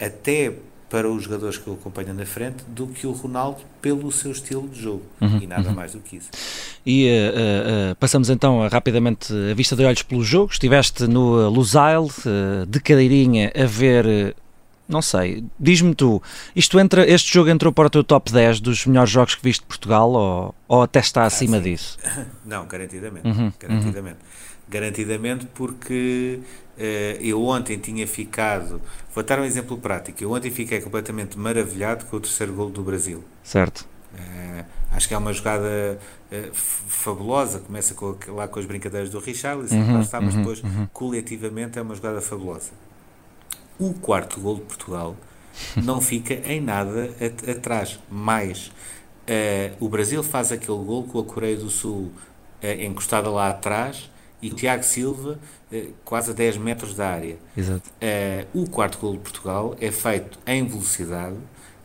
[0.00, 0.54] até
[0.88, 4.66] para os jogadores que o acompanham na frente do que o Ronaldo pelo seu estilo
[4.66, 5.40] de jogo uhum.
[5.42, 6.30] e nada mais do que isso.
[6.86, 10.50] E uh, uh, passamos então rapidamente a vista de olhos pelo jogo.
[10.50, 12.08] Estiveste no Lusail,
[12.66, 14.34] de cadeirinha, a ver
[14.88, 16.22] não sei, diz-me tu,
[16.54, 19.60] isto entra, este jogo entrou para o teu top 10 dos melhores jogos que viste
[19.60, 21.64] de Portugal ou, ou até está Ah, acima sim.
[21.64, 21.98] disso?
[22.44, 23.26] Não, garantidamente.
[23.26, 24.18] Uhum, garantidamente.
[24.68, 26.40] Garantidamente porque
[26.76, 26.80] uh,
[27.20, 28.80] eu ontem tinha ficado,
[29.14, 32.82] vou dar um exemplo prático, eu ontem fiquei completamente maravilhado com o terceiro gol do
[32.82, 33.24] Brasil.
[33.44, 33.86] Certo.
[34.14, 35.98] Uh, acho que é uma jogada
[36.32, 40.40] uh, fabulosa, começa com, lá com as brincadeiras do Richarlison, Uhum, lá está, mas uhum,
[40.40, 40.86] depois uhum.
[40.92, 42.70] coletivamente é uma jogada fabulosa.
[43.78, 45.16] O quarto gol de Portugal
[45.76, 48.68] não fica em nada at atrás, mais
[49.28, 52.10] uh, o Brasil faz aquele gol com a Coreia do Sul
[52.62, 54.10] uh, encostada lá atrás
[54.40, 55.38] e Tiago Silva
[55.72, 57.36] uh, quase a 10 metros da área.
[57.56, 57.90] Exato.
[58.54, 61.36] o quarto gol de Portugal é feito em velocidade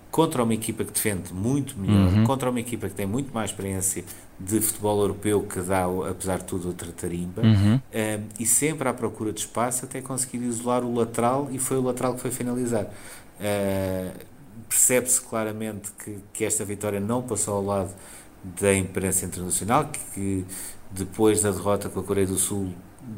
[0.10, 2.24] contra uma equipa que defende muito melhor, Uhum.
[2.26, 4.04] contra uma equipa que tem muito mais experiência
[4.46, 7.76] de futebol europeu que dá, apesar de tudo, outra tarimba, Uhum.
[7.76, 7.82] um,
[8.40, 12.16] e sempre à procura de espaço até conseguir isolar o lateral e foi o lateral
[12.16, 12.86] que foi finalizar.
[13.40, 14.32] Uh,
[14.70, 17.92] Percebe-se claramente que, que esta vitória não passou ao lado
[18.60, 20.46] da imprensa internacional, que, que
[20.92, 22.70] depois da derrota com a Coreia do Sul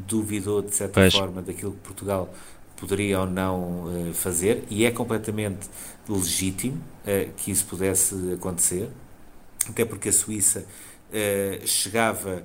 [0.08, 1.14] duvidou de certa Pois.
[1.14, 2.34] forma daquilo que Portugal
[2.76, 5.70] poderia ou não uh, fazer e é completamente
[6.10, 8.90] legítimo uh, que isso pudesse acontecer,
[9.70, 10.66] até porque a Suíça
[11.14, 12.44] uh, chegava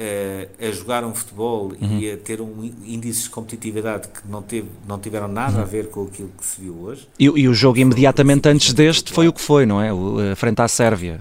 [0.00, 1.98] uh, a jogar um futebol Uhum.
[1.98, 5.62] e a ter um índice de competitividade que não, teve, não tiveram nada Uhum.
[5.62, 7.08] a ver com aquilo que se viu hoje.
[7.18, 9.92] E, e o jogo imediatamente Foi antes deste foi o que foi, não é?
[9.92, 11.20] O, a frente à Sérvia.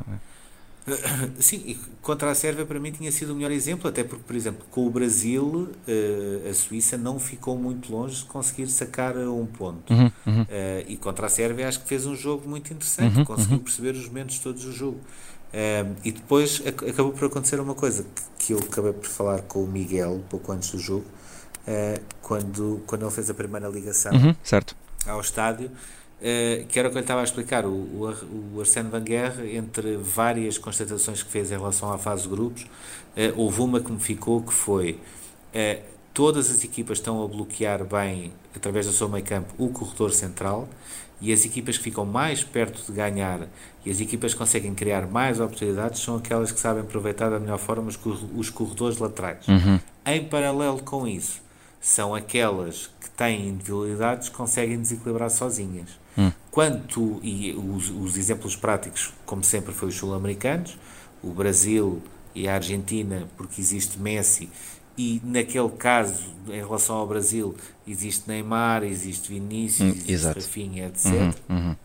[1.40, 4.66] Sim, contra a Sérvia para mim tinha sido o melhor exemplo, até porque, por exemplo,
[4.72, 5.70] com o Brasil,
[6.50, 9.94] a Suíça não ficou muito longe de conseguir sacar um ponto.
[9.94, 10.42] Uhum, uhum.
[10.44, 10.46] Uh,
[10.88, 14.08] e contra a Sérvia acho que fez um jogo muito interessante, Uhum, conseguiu perceber os
[14.08, 15.00] momentos todos do jogo.
[15.52, 18.06] Um, e depois ac acabou por acontecer uma coisa
[18.38, 21.06] que, que eu acabei por falar com o Miguel pouco antes do jogo,
[21.68, 24.36] uh, quando, quando ele fez a primeira ligação uhum,
[25.08, 25.72] ao estádio.
[26.20, 29.56] Uh, que era o que eu lhe estava a explicar, o, o, o Arsène Wenger,
[29.56, 33.92] entre várias constatações que fez em relação à fase de grupos, uh, houve uma que
[33.92, 35.00] me ficou que foi
[36.14, 40.68] todas as equipas estão a bloquear bem, através do seu meio campo, o corredor central
[41.22, 43.48] e as equipas que ficam mais perto de ganhar
[43.86, 47.60] e as equipas que conseguem criar mais oportunidades são aquelas que sabem aproveitar da melhor
[47.60, 47.90] forma
[48.36, 49.48] os corredores laterais.
[49.48, 49.80] Uhum.
[50.06, 51.42] Em paralelo com isso,
[51.82, 55.90] são aquelas que têm individualidades que conseguem desequilibrar sozinhas.
[56.18, 56.32] Hum.
[56.52, 60.78] Quanto, e os, os, exemplos práticos, como sempre, foi os sul-americanos,
[61.24, 62.02] o Brasil
[62.36, 64.50] e a Argentina, porque existe Messi,
[65.00, 67.56] e naquele caso, em relação ao Brasil,
[67.88, 70.40] existe Neymar, existe Vinícius, hum, existe exato.
[70.42, 71.06] Rafinha, etc.
[71.14, 71.76] Uhum, uhum.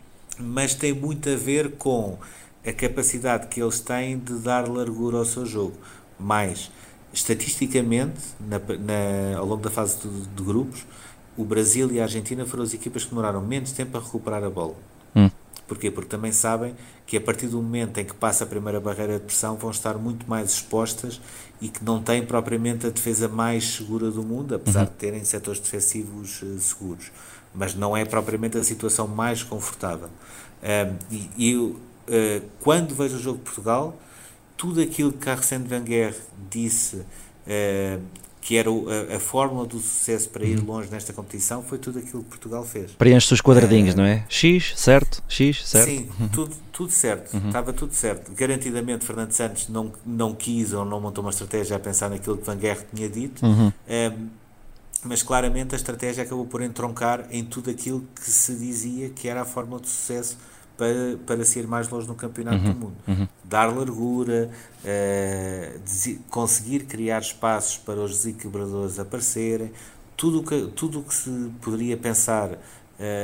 [0.40, 2.18] Mas tem muito a ver com
[2.66, 5.77] a capacidade que eles têm de dar largura ao seu jogo.
[6.18, 6.72] Mais,
[7.12, 10.85] estatisticamente, na, na, ao longo da fase de, de grupos,
[11.37, 14.50] o Brasil e a Argentina foram as equipas que demoraram menos tempo a recuperar a
[14.50, 14.74] bola.
[15.14, 15.31] Hum.
[15.68, 15.88] Porquê?
[15.88, 16.74] Porque também sabem
[17.07, 19.94] que a partir do momento em que passa a primeira barreira de pressão vão estar
[19.98, 21.20] muito mais expostas
[21.64, 24.85] e que não têm propriamente a defesa mais segura do mundo, apesar uhum.
[24.85, 27.11] de terem setores defensivos uh, seguros.
[27.55, 30.11] Mas não é propriamente a situação mais confortável.
[31.11, 33.98] E eu, uh, quando vejo o jogo de Portugal,
[34.59, 36.14] tudo aquilo que Arsène Wenger
[36.50, 38.03] disse uh,
[38.44, 40.66] que era a, a, fórmula do sucesso para ir uhum.
[40.66, 42.90] longe nesta competição, foi tudo aquilo que Portugal fez.
[42.92, 44.26] Preenche os quadradinhos, uh, não é?
[44.28, 45.22] X, certo?
[45.26, 45.88] X, certo?
[45.88, 47.46] Sim, tudo, tudo certo, uhum.
[47.46, 48.30] estava tudo certo.
[48.35, 52.44] Garantidamente Fernando Santos não, não quis ou não montou uma estratégia a pensar naquilo que
[52.44, 53.72] Van Guerre tinha dito, uhum.
[53.88, 54.28] um,
[55.04, 59.40] mas claramente a estratégia acabou por entroncar em tudo aquilo que se dizia que era
[59.40, 60.37] a fórmula de sucesso
[60.76, 62.96] para, para se ir mais longe no campeonato uhum, do mundo.
[63.06, 63.28] Uhum.
[63.44, 64.50] Dar largura,
[64.84, 69.72] uh, conseguir criar espaços para os desequilibradores aparecerem,
[70.16, 72.58] tudo que, tudo que se poderia pensar uh,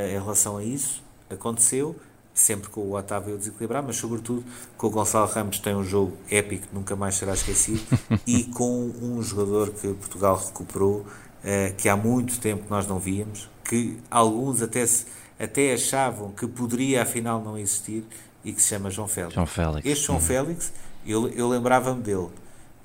[0.08, 1.96] em relação a isso aconteceu,
[2.34, 4.44] sempre com o Otávio a desequilibrar, mas sobretudo
[4.76, 7.82] com o Gonçalo Ramos tem um jogo épico que nunca mais será esquecido
[8.26, 13.48] e com um jogador que Portugal recuperou, uh, que há muito tempo nós não víamos,
[13.64, 15.06] que alguns até se
[15.40, 18.04] até achavam que poderia afinal não existir
[18.44, 19.34] e que se chama João Félix.
[19.34, 19.86] João Félix.
[19.86, 20.20] Este João.
[20.20, 20.72] Félix,
[21.06, 22.28] eu, eu lembrava-me dele.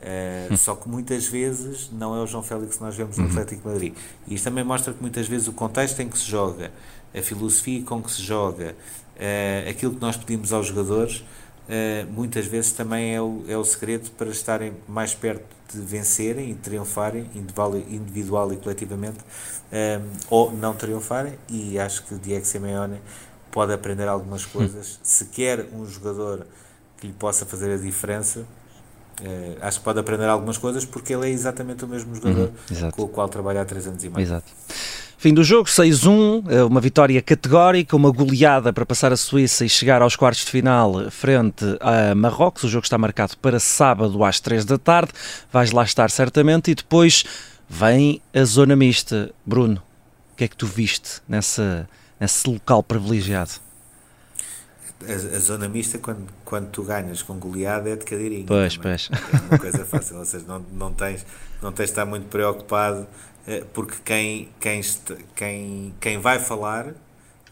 [0.02, 3.32] Uh, só que muitas vezes não é o João Félix que nós vemos no uhum.
[3.32, 3.94] Atlético Madrid.
[4.28, 6.72] E isto também mostra que muitas vezes o contexto em que se joga,
[7.14, 8.76] a filosofia com que se joga,
[9.16, 13.64] uh, aquilo que nós pedimos aos jogadores, uh, muitas vezes também é o, é o
[13.64, 19.18] segredo para estarem mais perto de vencerem e triunfarem individual, e coletivamente
[19.72, 23.00] um, ou não triunfarem e acho que o Diego Simeone
[23.52, 25.00] pode aprender algumas coisas.
[25.04, 26.46] Se quer um jogador
[26.98, 31.28] que lhe possa fazer a diferença uh, acho que pode aprender algumas coisas porque ele
[31.28, 34.24] é exatamente o mesmo jogador uhum, com o qual trabalha há três anos e meio.
[34.24, 34.52] Exato
[35.26, 39.70] Fim do jogo, 6-1, eh, uma vitória categórica, uma goleada para passar a Suíça e
[39.70, 42.64] chegar aos quartos de final frente a Marrocos.
[42.64, 45.12] O jogo está marcado para sábado às 3 da tarde.
[45.52, 47.24] Vais lá estar certamente e depois
[47.68, 49.32] vem a zona mista.
[49.44, 49.82] Bruno,
[50.32, 53.65] o que é que tu viste nessa, nesse local privilegiado?
[55.04, 58.46] A, a, zona mista, quando, quando tu ganhas com goleada, é de cadeirinho.
[58.46, 58.98] Pois, também.
[58.98, 59.10] pois.
[59.12, 61.26] É uma coisa fácil, ou seja, não, não, tens,
[61.62, 63.06] não tens de estar muito preocupado,
[63.46, 64.82] eh, porque quem, quem,
[65.36, 66.94] quem, quem vai falar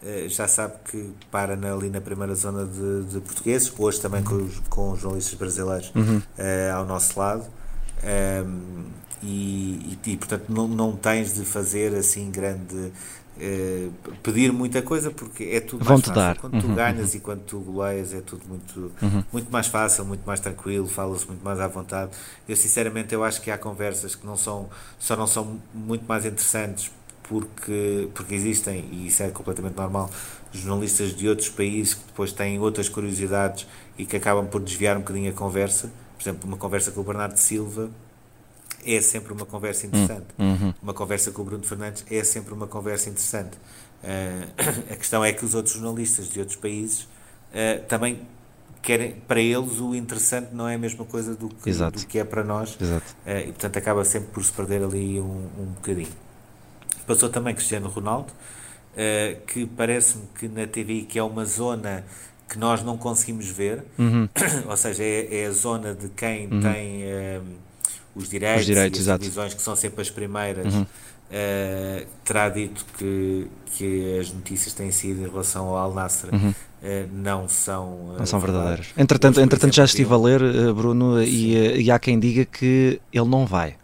[0.06, 4.36] eh, já sabe que para ali na primeira zona de, de portugueses, hoje também com
[4.36, 6.18] os, com os jornalistas brasileiros uhum.
[6.18, 7.46] uh, ao nosso lado.
[8.04, 12.92] Um, ehm, e, e, e, portanto não, não tens de fazer assim grande
[13.40, 13.90] eh,
[14.22, 16.38] pedir muita coisa porque é tudo mais fácil dar.
[16.38, 17.18] quando tu uhum, ganhas uhum.
[17.18, 19.24] e quando tu goleias é tudo muito, uhum.
[19.32, 22.12] muito mais fácil, muito mais tranquilo fala-se muito mais à vontade
[22.48, 24.70] eu sinceramente eu acho que há conversas que não são
[25.00, 26.92] só não são muito mais interessantes
[27.24, 30.10] porque, porque existem, e isso é completamente normal,
[30.52, 33.66] jornalistas de outros países que depois têm outras curiosidades
[33.98, 35.92] e que acabam por desviar um bocadinho a conversa.
[36.18, 37.90] Por exemplo, uma conversa com o Bernardo Silva
[38.86, 40.28] é sempre uma conversa interessante.
[40.38, 40.74] Hum, uhum.
[40.82, 43.58] Uma conversa com o Bruno Fernandes é sempre uma conversa interessante.
[44.04, 48.20] Uh, a questão é que os outros jornalistas de outros países uh, também
[48.82, 52.24] querem, para eles o interessante não é a mesma coisa do que, do que é
[52.24, 52.76] para nós.
[52.76, 56.12] Uh, e portanto acaba sempre por se perder ali um, um bocadinho.
[57.08, 58.32] Passou também Cristiano Ronaldo,
[59.48, 62.06] que parece-me que na TV que é uma zona
[62.48, 64.30] que nós não conseguimos ver, uhum.
[64.70, 66.62] ou seja, é, é, a zona de quem uhum.
[66.62, 67.04] tem
[68.16, 70.82] os direitos, os direitos e as divisões que são sempre as primeiras, uhum.
[70.82, 76.50] uh, terá dito que, que as notícias têm sido em relação ao Al Nassr uhum.
[76.50, 76.56] uh,
[77.12, 78.88] não são, uh, não são verdadeiras.
[78.98, 80.42] Entretanto, entretanto exemplo, já estive a ler,
[80.74, 83.76] Bruno, e, e, há quem diga que ele não vai.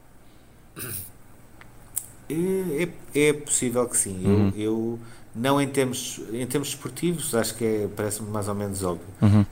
[2.30, 4.24] É, é, é possível que sim.
[4.24, 4.54] Uhum.
[4.56, 5.00] Eu, eu,
[5.36, 9.06] não em termos, em termos esportivos, acho que é, parece-me mais ou menos óbvio.
[9.22, 9.42] Uhum.
[9.42, 9.46] Uh,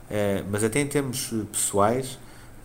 [0.50, 2.18] mas até em termos pessoais,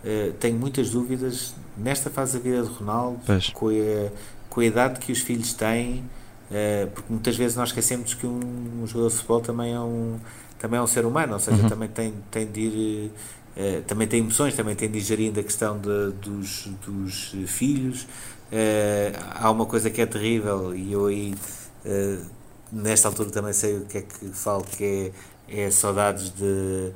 [0.04, 3.20] uh, tenho muitas dúvidas nesta fase da vida de Ronaldo,
[3.52, 4.10] com a,
[4.48, 6.04] com a idade que os filhos têm,
[6.50, 8.40] uh, porque muitas vezes nós esquecemos que um,
[8.82, 10.18] um, jogador de futebol também é um,
[10.58, 11.68] também é um ser humano, ou seja, uhum.
[11.68, 13.10] também tem, tem de ir.
[13.56, 18.06] Uh, também tem emoções, também tem de gerir a questão de, dos, dos filhos.
[19.32, 21.34] Há uma coisa que é terrível e eu aí
[22.74, 25.12] nesta altura também sei o que é que falo, que
[25.48, 26.92] é, é saudades de,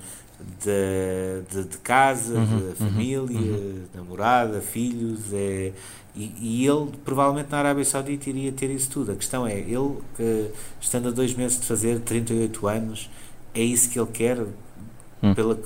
[0.60, 3.84] de, de, de casa, uhum, de uhum, família, uhum.
[3.94, 5.72] namorada, filhos, é,
[6.14, 9.12] e, e, ele provavelmente na Arábia Saudita iria ter isso tudo.
[9.12, 13.10] A questão é, ele que estando a dois meses de fazer 38 anos,
[13.54, 14.38] é isso que ele quer,
[15.22, 15.34] uhum.
[15.34, 15.58] pela,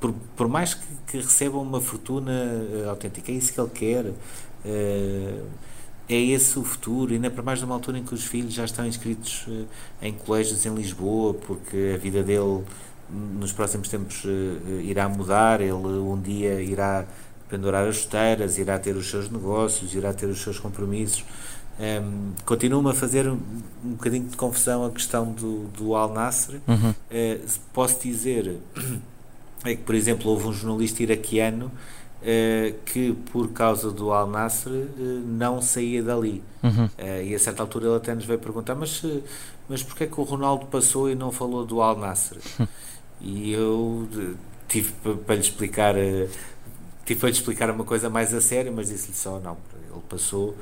[0.00, 4.06] por, por mais que, que receba uma fortuna uh, autêntica, é isso que ele quer.
[4.06, 5.46] Uh,
[6.08, 8.84] é esse o futuro, ainda para mais numa altura em que os filhos já estão
[8.84, 9.66] inscritos uh,
[10.02, 12.64] em colégios em Lisboa, porque a vida dele
[13.12, 17.06] nos próximos tempos uh, irá mudar, ele um dia irá
[17.48, 21.24] pendurar as chuteiras, irá ter os seus negócios, irá ter os seus compromissos.
[21.78, 23.40] Um, ehm, Continua-me a fazer um,
[23.84, 26.60] um bocadinho de confusão a questão do, do Al Nasser.
[26.68, 26.90] Uhum.
[26.90, 28.58] Uh, posso dizer
[29.64, 31.70] é que, por exemplo, houve um jornalista iraquiano
[32.20, 34.88] Uh, que por causa do Al Nasser uh,
[35.24, 36.44] não saía dali.
[36.62, 36.84] Uhum.
[36.84, 39.02] Uh, e a certa altura ele até nos veio perguntar: mas,
[39.66, 42.36] mas porquê é que o Ronaldo passou e não falou do Al Nasser?
[43.20, 44.08] e eu
[44.68, 44.92] tive
[45.26, 45.94] para lhe explicar.
[47.04, 49.56] tive para lhe explicar uma coisa mais a sério, mas disse-lhe só: não,
[49.90, 50.56] ele passou,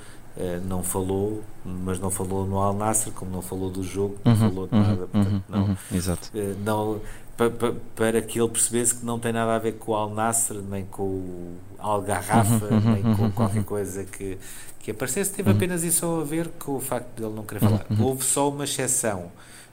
[0.66, 4.38] não falou, mas não falou no Al Nasser, como não falou do jogo, não uhum,
[4.38, 5.06] falou de uhum, nada.
[5.06, 6.30] Portanto, uhum, não, uhum, exato.
[6.64, 7.00] não,
[7.36, 10.10] para, para, para, que ele percebesse que não tem nada a ver com o Al
[10.10, 14.36] Nasser, nem com o Al Garrafa, uhum, uhum, nem com uhum, qualquer coisa que,
[14.80, 15.32] que aparecesse.
[15.32, 17.86] Teve apenas isso a ver com o facto de ele não querer falar.
[18.00, 19.30] Houve só uma exceção,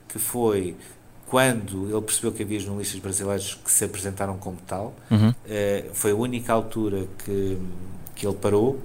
[0.07, 0.75] que foi
[1.27, 4.93] quando ele percebeu que havia jornalistas brasileiros que se apresentaram como tal.
[5.11, 7.57] Uh, foi a única altura que,
[8.15, 8.79] que ele parou,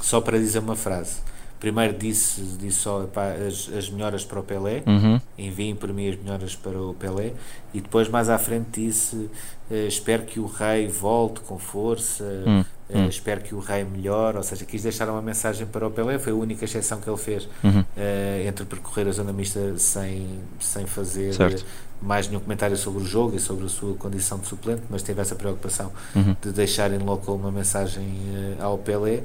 [0.00, 1.28] só para dizer uma frase
[1.58, 5.20] primeiro disse, disse só epá, as, as melhoras para o Pelé, uhum.
[5.36, 7.32] enviem por mim as melhoras para o Pelé,
[7.74, 9.30] e depois mais à frente disse uh,
[9.86, 12.64] espero que o rei volte com força, uhum.
[12.90, 16.18] Uh, espero que o rei melhore, ou seja, quis deixar uma mensagem para o Pelé,
[16.18, 17.80] foi a única exceção que ele fez uhum.
[17.80, 20.26] uh, entre percorrer a zona mista sem,
[20.60, 21.64] sem fazer certo
[22.00, 25.20] mais nenhum comentário sobre o jogo e sobre a sua condição de suplente, mas teve
[25.20, 26.36] essa preocupação uhum.
[26.40, 28.04] de deixar em local uma mensagem
[28.58, 29.22] uh, ao Pelé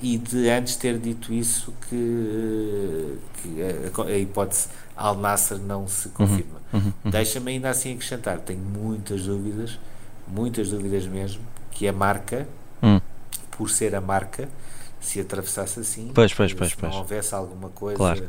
[0.00, 6.08] e de antes ter dito isso que, que a, a, hipótese Al Nasser não se
[6.08, 6.60] confirma.
[6.72, 6.80] Uhum.
[6.80, 6.92] Uhum.
[7.04, 7.10] uhum.
[7.10, 9.78] Deixa-me ainda assim acrescentar, tenho muitas dúvidas,
[10.26, 12.48] muitas dúvidas mesmo, que a marca,
[12.82, 13.00] hum.
[13.50, 14.48] por ser a marca,
[15.00, 18.28] se atravessasse assim, pois, pois, pois, se não houvesse alguma coisa claro.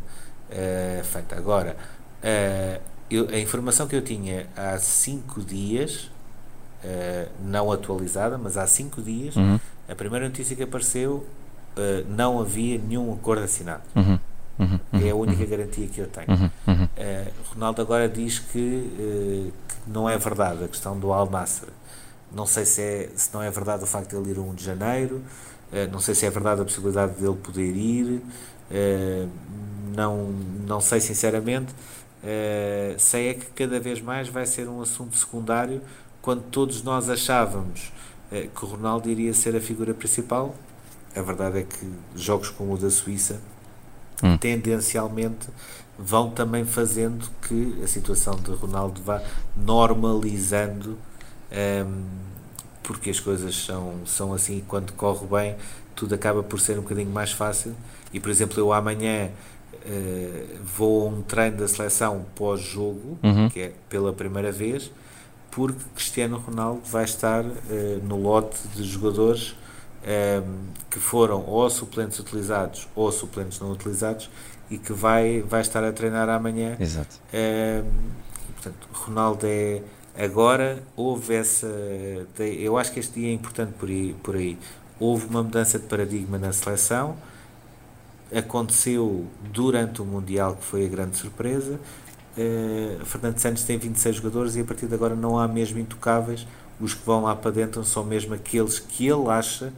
[1.04, 1.36] feita.
[1.36, 1.76] Agora,
[3.10, 6.10] eu, a informação que eu tinha há cinco dias,
[6.84, 9.60] uh, não atualizada, mas há cinco dias, uhum.
[9.88, 11.26] a primeira notícia que apareceu
[11.78, 13.84] uh, não havia nenhum acordo assinado.
[13.96, 14.20] Uhum.
[14.60, 14.80] Uhum.
[14.94, 15.50] É a única uhum.
[15.50, 16.52] garantia que eu tenho.
[16.68, 19.54] Uh, Ronaldo agora diz que, que,
[19.86, 21.70] não é verdade a questão do Al Nasser.
[22.32, 24.64] Não sei se, é, se não é verdade o facto de ele ir 1 de
[24.64, 25.22] janeiro,
[25.92, 28.22] não sei se é verdade a possibilidade dele poder ir,
[29.96, 30.30] não,
[30.66, 31.74] não sei sinceramente.
[32.24, 35.82] Uh, sei é que cada vez mais vai ser um assunto secundário
[36.22, 37.92] quando todos nós achávamos
[38.30, 40.54] que o Ronaldo iria ser a figura principal.
[41.16, 43.40] A verdade é que jogos como o da Suíça
[44.22, 44.38] hum.
[44.38, 45.48] tendencialmente
[45.98, 49.22] vão também fazendo que a situação de Ronaldo vá
[49.56, 50.98] normalizando
[51.52, 52.06] um,
[52.84, 55.56] porque as coisas são, são assim quando corre bem
[55.96, 57.76] tudo acaba por ser um bocadinho mais fácil
[58.14, 59.30] e por exemplo eu amanhã
[59.88, 63.50] uh, vou a um treino da seleção pós-jogo, uhum.
[63.50, 64.92] que é pela primeira vez,
[65.52, 67.54] porque Cristiano Ronaldo vai estar uh,
[68.04, 69.56] no lote de jogadores
[70.04, 74.30] um, que foram ou suplentes utilizados ou suplentes não utilizados
[74.70, 76.76] e que vai, vai estar a treinar amanhã.
[76.80, 77.20] Exato.
[77.34, 79.82] Um, portanto, Ronaldo é
[80.18, 81.68] agora houve essa
[82.40, 84.58] eu acho que este dia é importante por aí, por aí.
[85.00, 87.18] houve uma mudança de paradigma na seleção
[88.36, 91.80] aconteceu durante o Mundial, que foi a grande surpresa.
[92.38, 96.46] Uh, Fernando Santos tem 26 jogadores e a partir de agora não há mesmo intocáveis.
[96.80, 99.74] Os que vão lá para dentro são mesmo aqueles que ele acha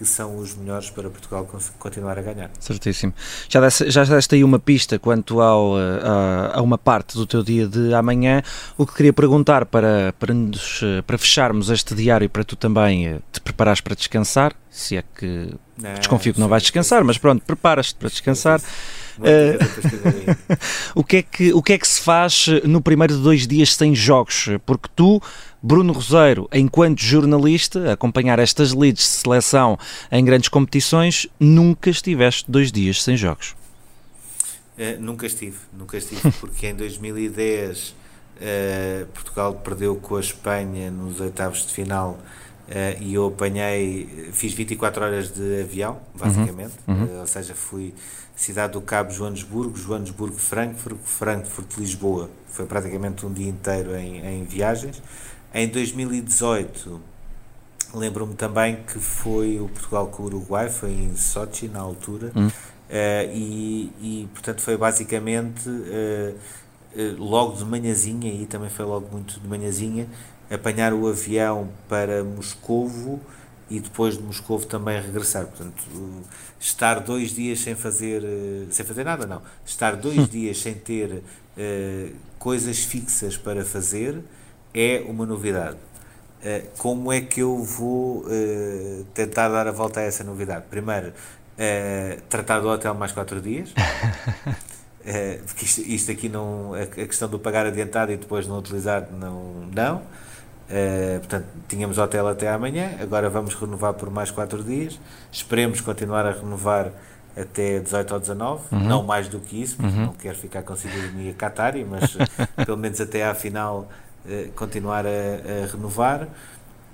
[0.00, 1.46] que são os melhores para Portugal
[1.78, 2.50] continuar a ganhar.
[2.58, 3.12] Certíssimo.
[3.50, 7.26] Já deste, já deste aí uma pista quanto ao, a, eh, a, uma parte do
[7.26, 8.42] teu dia de amanhã.
[8.78, 13.18] O que queria perguntar para, para, nos, para fecharmos este diário, para tu também eh,
[13.30, 15.52] te preparares para descansar, se é que
[15.82, 18.60] Não, Desconfio que não vais descansar, mas pronto, preparas-te para descansar.
[19.18, 19.58] Uh,
[20.94, 23.74] o, que é que, o que é que se faz no primeiro de dois dias
[23.74, 24.48] sem jogos?
[24.64, 25.20] Porque tu,
[25.62, 29.78] Bruno Roseiro, enquanto jornalista, acompanhar estas leads de seleção
[30.10, 33.54] em grandes competições, nunca estiveste dois dias sem jogos.
[34.78, 37.94] Uh, nunca estive, nunca estive, porque em 2010 uh,
[38.40, 42.18] eh, Portugal perdeu com a Espanha nos oitavos de final
[42.70, 47.20] uh, e eu apanhei, fiz 24 horas de avião, basicamente, uhum, uhum.
[47.20, 47.92] ou seja, fui
[48.34, 52.30] cidade do Cabo, Joanesburgo, Joanesburgo, Frankfurt, Frankfurt, Lisboa.
[52.48, 55.02] Foi praticamente um dia inteiro em, em viagens.
[55.52, 57.00] Em 2018,
[57.92, 62.32] lembro-me também que foi o Portugal com o Uruguai, foi em Sochi na altura.
[62.34, 62.50] Uhum
[62.90, 66.34] Uh, e, e, portanto foi basicamente uh,
[66.96, 70.08] uh, logo de manhãzinha e também foi logo muito de manhãzinha
[70.50, 73.20] apanhar o avião para Moscovo
[73.70, 75.82] e depois de Moscovo também regressar portanto
[76.58, 78.22] estar dois dias sem fazer
[78.70, 80.26] sem fazer nada não estar dois hum.
[80.26, 81.22] dias sem ter
[82.38, 84.20] coisas fixas para fazer
[84.74, 85.76] é uma novidade
[86.78, 88.24] como é que eu vou
[89.14, 91.12] tentar dar a volta a essa novidade primeiro
[91.60, 93.70] Uh, tratar do hotel mais 4 dias.
[93.72, 96.72] Uh, porque isto, isto, aqui não.
[96.72, 99.68] A, a, questão do pagar adiantado e depois não utilizar, não.
[99.70, 100.02] não.
[100.70, 105.00] Uh, portanto, tínhamos hotel até amanhã, agora vamos renovar por mais 4 dias.
[105.32, 106.92] Esperemos continuar a renovar
[107.36, 108.78] até 18 ou 19, uhum.
[108.78, 110.06] não mais do que isso, porque uhum.
[110.06, 112.16] não quero ficar com cidadania Qatari, mas
[112.64, 113.88] pelo menos até à final
[114.54, 116.22] continuar a, a renovar.
[116.22, 116.26] Um,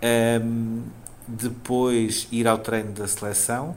[0.02, 0.82] ehm,
[1.28, 3.74] depois ir ao treino da seleção,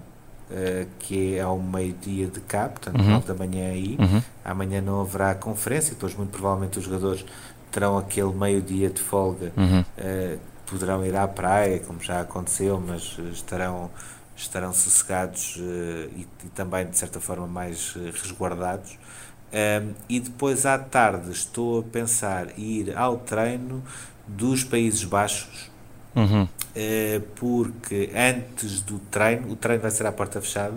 [0.49, 3.11] Uh, que é ao meio-dia de cá, portanto, uhum.
[3.11, 3.95] 9 da manhã aí.
[3.99, 4.19] Uhum.
[4.43, 7.23] Amanhã não haverá conferência, depois, muito provavelmente, os jogadores
[7.71, 9.81] terão aquele meio-dia de folga, uhum.
[9.81, 13.89] uh, poderão ir à praia, como já aconteceu, mas estarão,
[14.35, 18.97] estarão sossegados uh, e, e, também, de certa forma, mais resguardados.
[19.51, 23.83] Um, e depois à tarde estou a pensar ir ao treino
[24.27, 25.69] dos Países Baixos
[26.15, 26.43] Uhum.
[26.43, 30.75] Uh, porque antes do treino, o treino vai ser à porta fechada,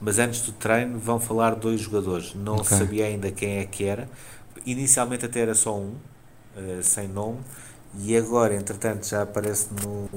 [0.00, 2.34] mas antes do treino vão falar dois jogadores.
[2.34, 2.76] Não okay.
[2.76, 4.08] sabia ainda quem é que era.
[4.66, 5.94] Inicialmente até era só um,
[6.60, 7.38] uh, sem nome,
[7.98, 10.08] e agora, entretanto, já aparece no,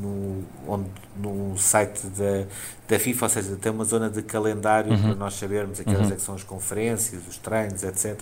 [0.00, 2.44] no, onde, no site da,
[2.88, 5.02] da FIFA, ou seja, tem uma zona de calendário uhum.
[5.02, 6.12] para nós sabermos aquelas uhum.
[6.12, 8.20] é que são as conferências, os treinos, etc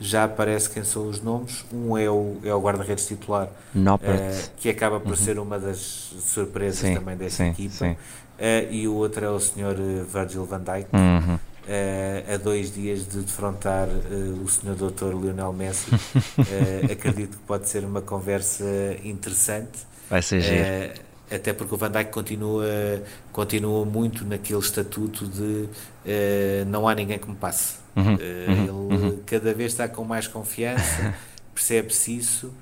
[0.00, 1.64] já aparece quem são os nomes.
[1.72, 5.16] Um é o, é o guarda-redes titular, uh, que acaba por uhum.
[5.16, 5.78] ser uma das
[6.20, 7.92] surpresas sim, também desta sim, equipa, sim.
[7.92, 10.88] Uh, e o outro é o senhor eh, Virgil van Dijk.
[10.92, 11.38] Uhum.
[11.66, 15.98] Uh, a dois dias de defrontar uh, o senhor doutor Lionel Messi uh,
[16.92, 18.64] acredito que pode ser uma conversa
[19.02, 19.78] interessante
[20.10, 22.66] vai ser giro até porque o Van Dijk continua,
[23.32, 25.70] continua muito naquele estatuto de
[26.66, 29.18] não há ninguém que me passe Uhum, uh, uhum, ele uhum.
[29.24, 31.14] cada vez está com mais confiança,
[31.54, 32.52] percebe-se isso.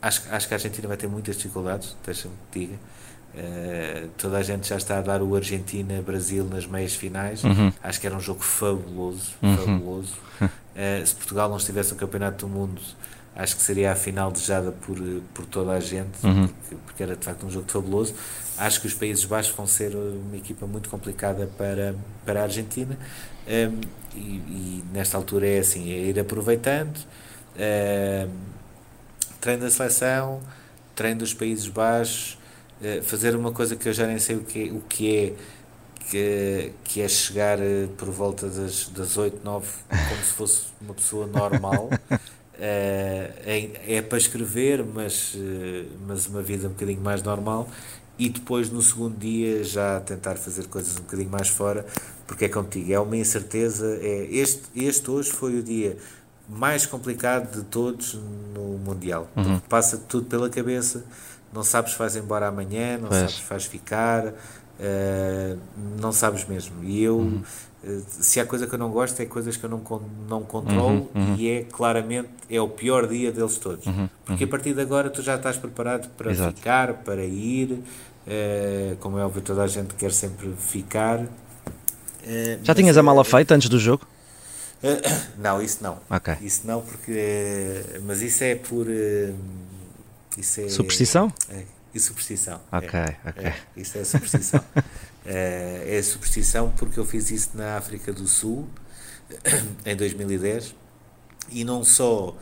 [0.00, 2.78] Acho, acho que a Argentina vai ter muitas dificuldades, deixa-me que diga.
[3.32, 7.44] Uh, toda a gente já está a dar o Argentina-Brasil nas meias finais.
[7.44, 7.72] Uhum.
[7.82, 9.32] Acho que era um jogo fabuloso.
[9.42, 9.56] Uhum.
[9.56, 10.14] fabuloso.
[10.40, 10.48] Uh,
[11.06, 12.80] se Portugal não estivesse no Campeonato do Mundo,
[13.34, 14.98] acho que seria a final desejada por,
[15.32, 16.48] por toda a gente, uhum.
[16.48, 18.14] porque, porque, era de facto um jogo fabuloso.
[18.58, 21.94] Acho que os Países Baixos vão ser uma equipa muito complicada para,
[22.26, 22.98] para a Argentina.
[23.46, 23.80] Um,
[24.14, 28.30] e, e, nesta altura é assim, é ir aproveitando, uh,
[29.40, 30.40] treino da seleção,
[30.94, 32.36] treino dos Países Baixos,
[33.02, 35.32] fazer uma coisa que eu já nem sei o que, o que é,
[36.08, 40.94] que, que é chegar uh, por volta das, das 8, 9, como se fosse uma
[40.94, 41.90] pessoa normal.
[42.58, 45.34] é, é para escrever, mas,
[46.06, 47.68] mas uma vida um bocadinho mais normal
[48.20, 51.86] e depois no segundo dia já tentar fazer coisas um bocadinho mais fora,
[52.26, 53.98] porque é contigo, é uma incerteza.
[54.02, 55.96] É, este, este hoje foi o dia
[56.46, 58.14] mais complicado de todos
[58.54, 59.58] no Mundial, uhum.
[59.60, 61.02] passa tudo pela cabeça,
[61.52, 63.20] não sabes se vais embora amanhã, não pois.
[63.20, 65.58] sabes se vais ficar, uh,
[66.00, 66.82] não sabes mesmo.
[66.82, 67.42] E eu, uhum.
[67.84, 69.82] uh, se há coisa que eu não gosto, é coisas que eu não,
[70.28, 71.30] não controlo uhum.
[71.30, 71.36] uhum.
[71.36, 73.86] e é claramente é o pior dia deles todos.
[73.86, 74.50] Uhum, porque a uhum.
[74.50, 76.56] partir de agora tu já estás preparado para Exato.
[76.56, 77.82] ficar, para ir,
[78.26, 81.26] Uh, como é óbvio, toda a gente quer sempre ficar.
[82.62, 84.06] Já tinhas a mala feita antes do jogo?
[85.36, 85.98] Não, isso não.
[86.08, 86.36] Okay.
[86.40, 87.82] Isso não, porque.
[88.02, 88.86] mas isso é por.
[90.36, 91.32] Isso é, superstição?
[91.48, 91.64] É,
[91.94, 92.60] e superstição.
[92.70, 93.46] Ok, é, ok.
[93.46, 94.64] É, isso é superstição.
[95.24, 98.68] é superstição porque eu fiz isso na África do Sul
[99.84, 100.74] em 2010
[101.50, 102.36] e não só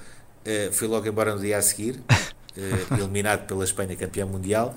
[0.72, 2.00] fui logo embora no dia a seguir,
[2.90, 4.74] eliminado pela Espanha campeã mundial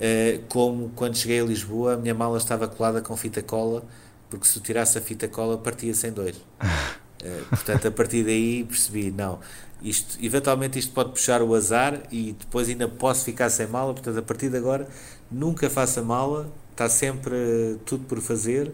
[0.00, 3.84] Uh, como quando cheguei a Lisboa, a minha mala estava colada com fita cola,
[4.30, 6.36] porque se tu tirasse a fita cola, partia-se em dois.
[7.22, 9.38] Uh, portanto, a partir daí percebi, não,
[9.82, 14.18] isto, eventualmente isto pode puxar o azar e depois ainda posso ficar sem mala, portanto,
[14.18, 14.88] a partir de agora,
[15.30, 18.72] nunca faça mala, está sempre uh, tudo por fazer, uh,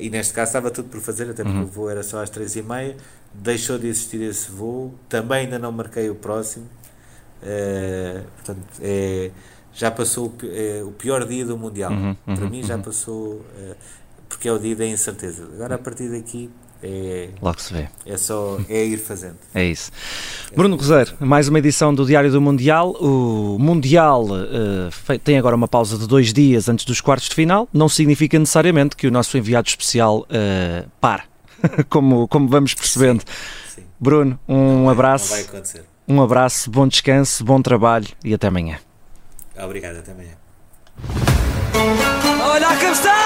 [0.00, 1.64] e neste caso estava tudo por fazer, até porque uhum.
[1.64, 2.96] o voo era só às três e meia,
[3.34, 6.66] deixou de existir esse voo, também ainda não marquei o próximo,
[8.36, 9.30] portanto, é,
[9.72, 12.82] já passou o, é, o, pior dia do Mundial, uhum, uhum, para mim já uhum.
[12.82, 13.44] passou,
[14.28, 16.50] porque é o dia da incerteza, agora a partir daqui
[16.82, 17.88] é, Logo se vê.
[18.04, 19.36] É só é ir fazendo.
[19.54, 19.90] É isso.
[20.54, 22.92] Bruno Roser, mais uma edição do Diário do Mundial.
[23.00, 27.68] O Mundial uh, tem agora uma pausa de dois dias antes dos quartos de final.
[27.72, 31.22] Não significa necessariamente que o nosso enviado especial uh, pare,
[31.88, 33.22] como, como vamos percebendo.
[33.66, 33.84] Sim, sim.
[33.98, 35.30] Bruno, um não abraço.
[35.30, 35.84] Não vai acontecer.
[36.08, 38.78] Um abraço, bom descanso, bom trabalho e até amanhã.
[39.58, 40.34] Obrigado, até amanhã.
[42.44, 43.25] Olha a!